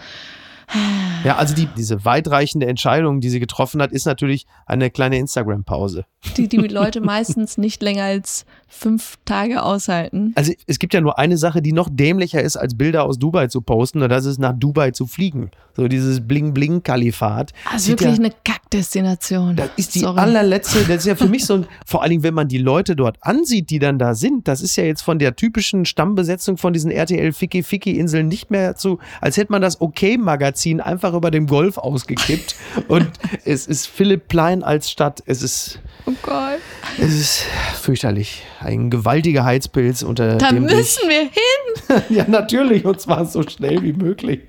ja, 1.24 1.38
also 1.38 1.56
die, 1.56 1.68
diese 1.78 2.06
weitreichende 2.06 2.68
Entscheidung, 2.68 3.22
die 3.22 3.30
sie 3.30 3.40
getroffen 3.40 3.82
hat, 3.82 3.92
ist 3.92 4.06
natürlich 4.06 4.46
eine 4.66 4.90
kleine 4.90 5.18
Instagram-Pause. 5.18 6.06
Die 6.38 6.48
die 6.48 6.58
Leute 6.58 7.02
meistens 7.02 7.58
nicht 7.58 7.82
länger 7.82 8.04
als 8.04 8.46
fünf 8.68 9.18
Tage 9.26 9.64
aushalten. 9.64 10.34
Also 10.36 10.54
es 10.68 10.80
gibt 10.80 10.94
ja 10.94 11.02
nur 11.02 11.18
eine 11.18 11.38
Sache, 11.38 11.62
die 11.62 11.72
noch 11.72 11.90
dämlicher 11.92 12.42
ist, 12.42 12.58
als 12.58 12.78
Bilder 12.78 13.04
aus 13.04 13.18
Dubai 13.18 13.48
zu 13.48 13.62
posten, 13.62 14.02
und 14.02 14.10
das 14.10 14.26
ist 14.26 14.40
nach 14.40 14.54
Dubai 14.54 14.92
zu 14.92 15.08
fliegen. 15.08 15.50
So 15.76 15.88
dieses 15.88 16.28
Bling-Bling-Kalifat. 16.28 17.54
Also 17.72 17.90
wirklich 17.90 18.18
ja, 18.18 18.20
eine 18.20 18.34
Kackdestination. 18.44 19.56
Das 19.56 19.70
ist 19.78 19.96
die 19.96 20.00
Sorry. 20.00 20.20
allerletzte, 20.20 20.80
das 20.80 20.98
ist 20.98 21.06
ja 21.06 21.16
für 21.16 21.30
mich 21.30 21.46
so 21.46 21.56
ein, 21.56 21.68
vor 21.86 22.02
allen 22.02 22.12
Dingen, 22.12 22.24
wenn 22.24 22.34
man 22.34 22.48
die 22.48 22.58
Leute 22.58 22.96
dort 22.96 23.18
ansieht, 23.22 23.70
die 23.70 23.80
dann 23.80 23.98
da 23.98 24.14
sind, 24.14 24.48
das 24.48 24.62
ist 24.62 24.76
ja 24.76 24.84
jetzt 24.84 25.02
von 25.02 25.20
der 25.20 25.36
typischen 25.36 25.86
Stammbesetzung 25.86 26.58
von 26.58 26.74
diesen 26.74 26.92
RTL-Ficky-Ficky-Inseln 26.92 28.28
nicht 28.28 28.52
mehr 28.52 28.76
zu, 28.76 29.00
als 29.22 29.38
hätte 29.38 29.52
man 29.52 29.62
das 29.62 29.80
Okay-Magazin 29.80 30.59
einfach 30.68 31.14
über 31.14 31.32
dem 31.32 31.48
Golf 31.48 31.78
ausgekippt 31.78 32.56
und 32.88 33.10
es 33.46 33.68
ist 33.68 33.88
Philipp 33.88 34.28
Plein 34.28 34.64
als 34.64 34.90
Stadt. 34.90 35.24
Es 35.26 35.42
ist 35.42 35.80
Oh 36.06 36.14
Gott. 36.24 36.60
Es 36.98 37.14
ist 37.14 37.46
fürchterlich. 37.76 38.42
Ein 38.60 38.90
gewaltiger 38.90 39.44
Heizpilz 39.44 40.02
unter 40.02 40.38
da 40.38 40.50
dem. 40.50 40.68
Da 40.68 40.76
müssen 40.76 41.08
wir 41.08 41.22
hin. 41.22 42.04
ja, 42.18 42.26
natürlich. 42.28 42.86
Und 42.86 43.00
zwar 43.00 43.26
so 43.26 43.44
schnell 43.44 43.84
wie 43.84 43.94
möglich. 43.94 44.42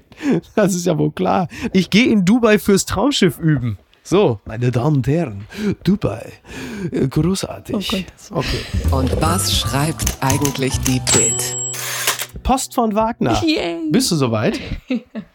Das 0.55 0.75
ist 0.75 0.87
ja 0.87 0.97
wohl 0.97 1.13
klar. 1.13 1.49
Ich 1.73 1.91
gehe 1.91 2.07
in 2.07 2.25
Dubai 2.25 2.59
fürs 2.59 2.87
Traumschiff 2.87 3.39
üben. 3.39 3.79
So, 4.03 4.41
meine 4.47 4.71
Damen 4.71 4.97
und 4.97 5.07
Herren, 5.07 5.47
Dubai. 5.85 6.33
Äh, 6.91 7.07
großartig. 7.09 7.77
Oh 7.77 7.97
Gott. 7.97 8.05
Okay. 8.31 8.61
Und 8.91 9.21
was 9.21 9.57
schreibt 9.57 10.17
eigentlich 10.21 10.81
die 10.81 11.01
Bild? 11.13 11.57
Post 12.43 12.75
von 12.75 12.95
Wagner. 12.95 13.41
Yay. 13.45 13.91
Bist 13.91 14.11
du 14.11 14.17
soweit? 14.17 14.59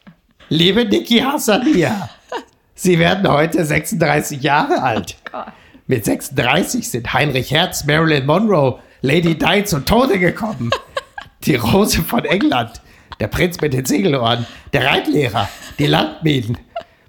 Liebe 0.50 0.86
Niki 0.86 1.20
Hassania, 1.20 2.10
Sie 2.76 3.00
werden 3.00 3.28
heute 3.28 3.66
36 3.66 4.44
Jahre 4.44 4.84
alt. 4.84 5.16
Oh. 5.34 5.40
Mit 5.88 6.06
36 6.06 6.88
sind 6.88 7.14
Heinrich 7.14 7.50
Herz, 7.50 7.86
Marilyn 7.86 8.28
Monroe, 8.28 8.80
Lady 9.02 9.36
Di 9.36 9.64
zu 9.64 9.80
Tode 9.80 10.20
gekommen. 10.20 10.70
Die 11.46 11.56
Rose 11.56 12.02
von 12.04 12.26
England, 12.26 12.82
der 13.20 13.28
Prinz 13.28 13.60
mit 13.62 13.74
den 13.74 13.86
Segelohren, 13.86 14.46
der 14.74 14.86
Reitlehrer, 14.86 15.48
die 15.78 15.86
Landminen. 15.86 16.58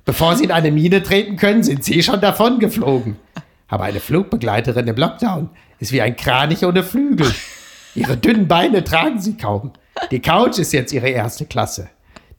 Bevor 0.05 0.37
sie 0.37 0.45
in 0.45 0.53
eine 0.53 0.71
Mine 0.71 1.03
treten 1.03 1.37
können, 1.37 1.63
sind 1.63 1.83
sie 1.85 2.03
schon 2.03 2.21
davon 2.21 2.59
geflogen. 2.59 3.17
Aber 3.69 3.85
eine 3.85 3.99
Flugbegleiterin 3.99 4.89
im 4.89 4.97
Lockdown 4.97 5.49
ist 5.79 5.93
wie 5.93 6.03
ein 6.03 6.17
Kranich 6.17 6.67
ohne 6.67 6.83
Flügel. 6.83 7.33
Ihre 7.95 8.19
dünnen 8.19 8.47
Beine 8.47 8.85
tragen 8.85 9.21
Sie 9.21 9.39
kaum. 9.39 9.73
Die 10.11 10.21
Couch 10.21 10.59
ist 10.59 10.75
jetzt 10.75 10.93
Ihre 10.93 11.09
erste 11.09 11.47
Klasse. 11.47 11.89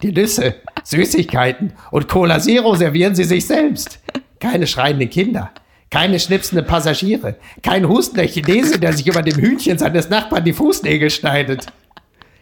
Die 0.03 0.11
Nüsse, 0.11 0.55
Süßigkeiten 0.87 1.73
und 1.91 2.07
Cola 2.07 2.39
Zero 2.39 2.73
servieren 2.75 3.13
Sie 3.13 3.25
sich 3.25 3.45
selbst. 3.45 3.99
Keine 4.39 4.67
schreienden 4.67 5.09
Kinder, 5.09 5.51
keine 5.89 6.17
schnipsenden 6.17 6.65
Passagiere, 6.65 7.35
kein 7.61 7.89
hustender 7.89 8.25
Chinese, 8.25 8.79
der 8.79 8.93
sich 8.93 9.05
über 9.05 9.21
dem 9.21 9.35
Hühnchen 9.35 9.77
seines 9.77 10.09
Nachbarn 10.09 10.45
die 10.45 10.53
Fußnägel 10.53 11.09
schneidet. 11.09 11.65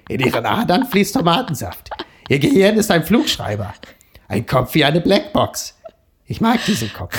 In 0.10 0.20
Ihren 0.20 0.46
Adern 0.46 0.86
fließt 0.86 1.16
Tomatensaft. 1.16 1.90
Ihr 2.30 2.38
Gehirn 2.38 2.78
ist 2.78 2.92
ein 2.92 3.04
Flugschreiber. 3.04 3.74
Ein 4.28 4.46
Kopf 4.46 4.76
wie 4.76 4.86
eine 4.86 5.02
Blackbox. 5.02 5.80
Ich 6.28 6.40
mag 6.40 6.64
diesen 6.66 6.94
Kopf. 6.94 7.18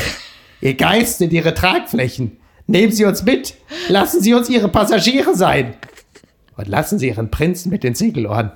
Ihr 0.61 0.75
Geist 0.75 1.19
sind 1.19 1.33
Ihre 1.33 1.55
Tragflächen. 1.55 2.37
Nehmen 2.69 2.93
Sie 2.93 3.05
uns 3.05 3.25
mit. 3.25 3.55
Lassen 3.89 4.21
Sie 4.21 4.33
uns 4.33 4.49
Ihre 4.49 4.69
Passagiere 4.69 5.35
sein. 5.35 5.75
Und 6.57 6.69
lassen 6.69 7.01
Sie 7.01 7.09
Ihren 7.09 7.33
Prinzen 7.33 7.71
mit 7.71 7.83
den 7.83 7.97
Segelohren 7.97 8.53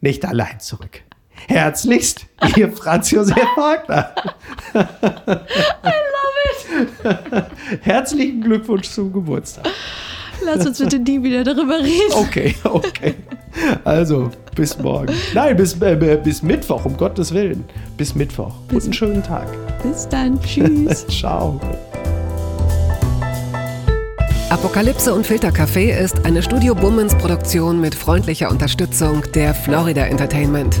nicht 0.00 0.26
allein 0.26 0.60
zurück. 0.60 1.02
Herzlichst, 1.46 2.26
Ihr 2.56 2.72
Franz 2.76 3.10
Josef 3.10 3.36
Wagner. 3.56 4.12
I 4.74 4.78
love 5.84 6.34
it. 7.04 7.46
Herzlichen 7.82 8.42
Glückwunsch 8.42 8.88
zum 8.88 9.12
Geburtstag. 9.12 9.66
Lass 10.44 10.66
uns 10.66 10.78
bitte 10.78 10.98
nie 10.98 11.22
wieder 11.22 11.42
darüber 11.44 11.78
reden. 11.78 12.12
Okay, 12.12 12.54
okay. 12.64 13.14
Also, 13.84 14.30
bis 14.54 14.78
morgen. 14.78 15.12
Nein, 15.34 15.56
bis, 15.56 15.80
äh, 15.80 16.20
bis 16.22 16.42
Mittwoch, 16.42 16.84
um 16.84 16.96
Gottes 16.96 17.32
Willen. 17.34 17.64
Bis 17.96 18.14
Mittwoch. 18.14 18.54
Bis 18.68 18.84
Guten 18.84 18.92
schönen 18.92 19.22
Tag. 19.22 19.48
Bis 19.82 20.08
dann. 20.08 20.40
Tschüss. 20.40 21.06
Ciao. 21.08 21.60
Apokalypse 24.50 25.12
und 25.12 25.26
Filtercafé 25.26 25.90
ist 25.98 26.24
eine 26.24 26.42
Studio 26.42 26.74
Bummens 26.74 27.14
Produktion 27.14 27.80
mit 27.80 27.94
freundlicher 27.94 28.50
Unterstützung 28.50 29.22
der 29.34 29.52
Florida 29.54 30.06
Entertainment. 30.06 30.80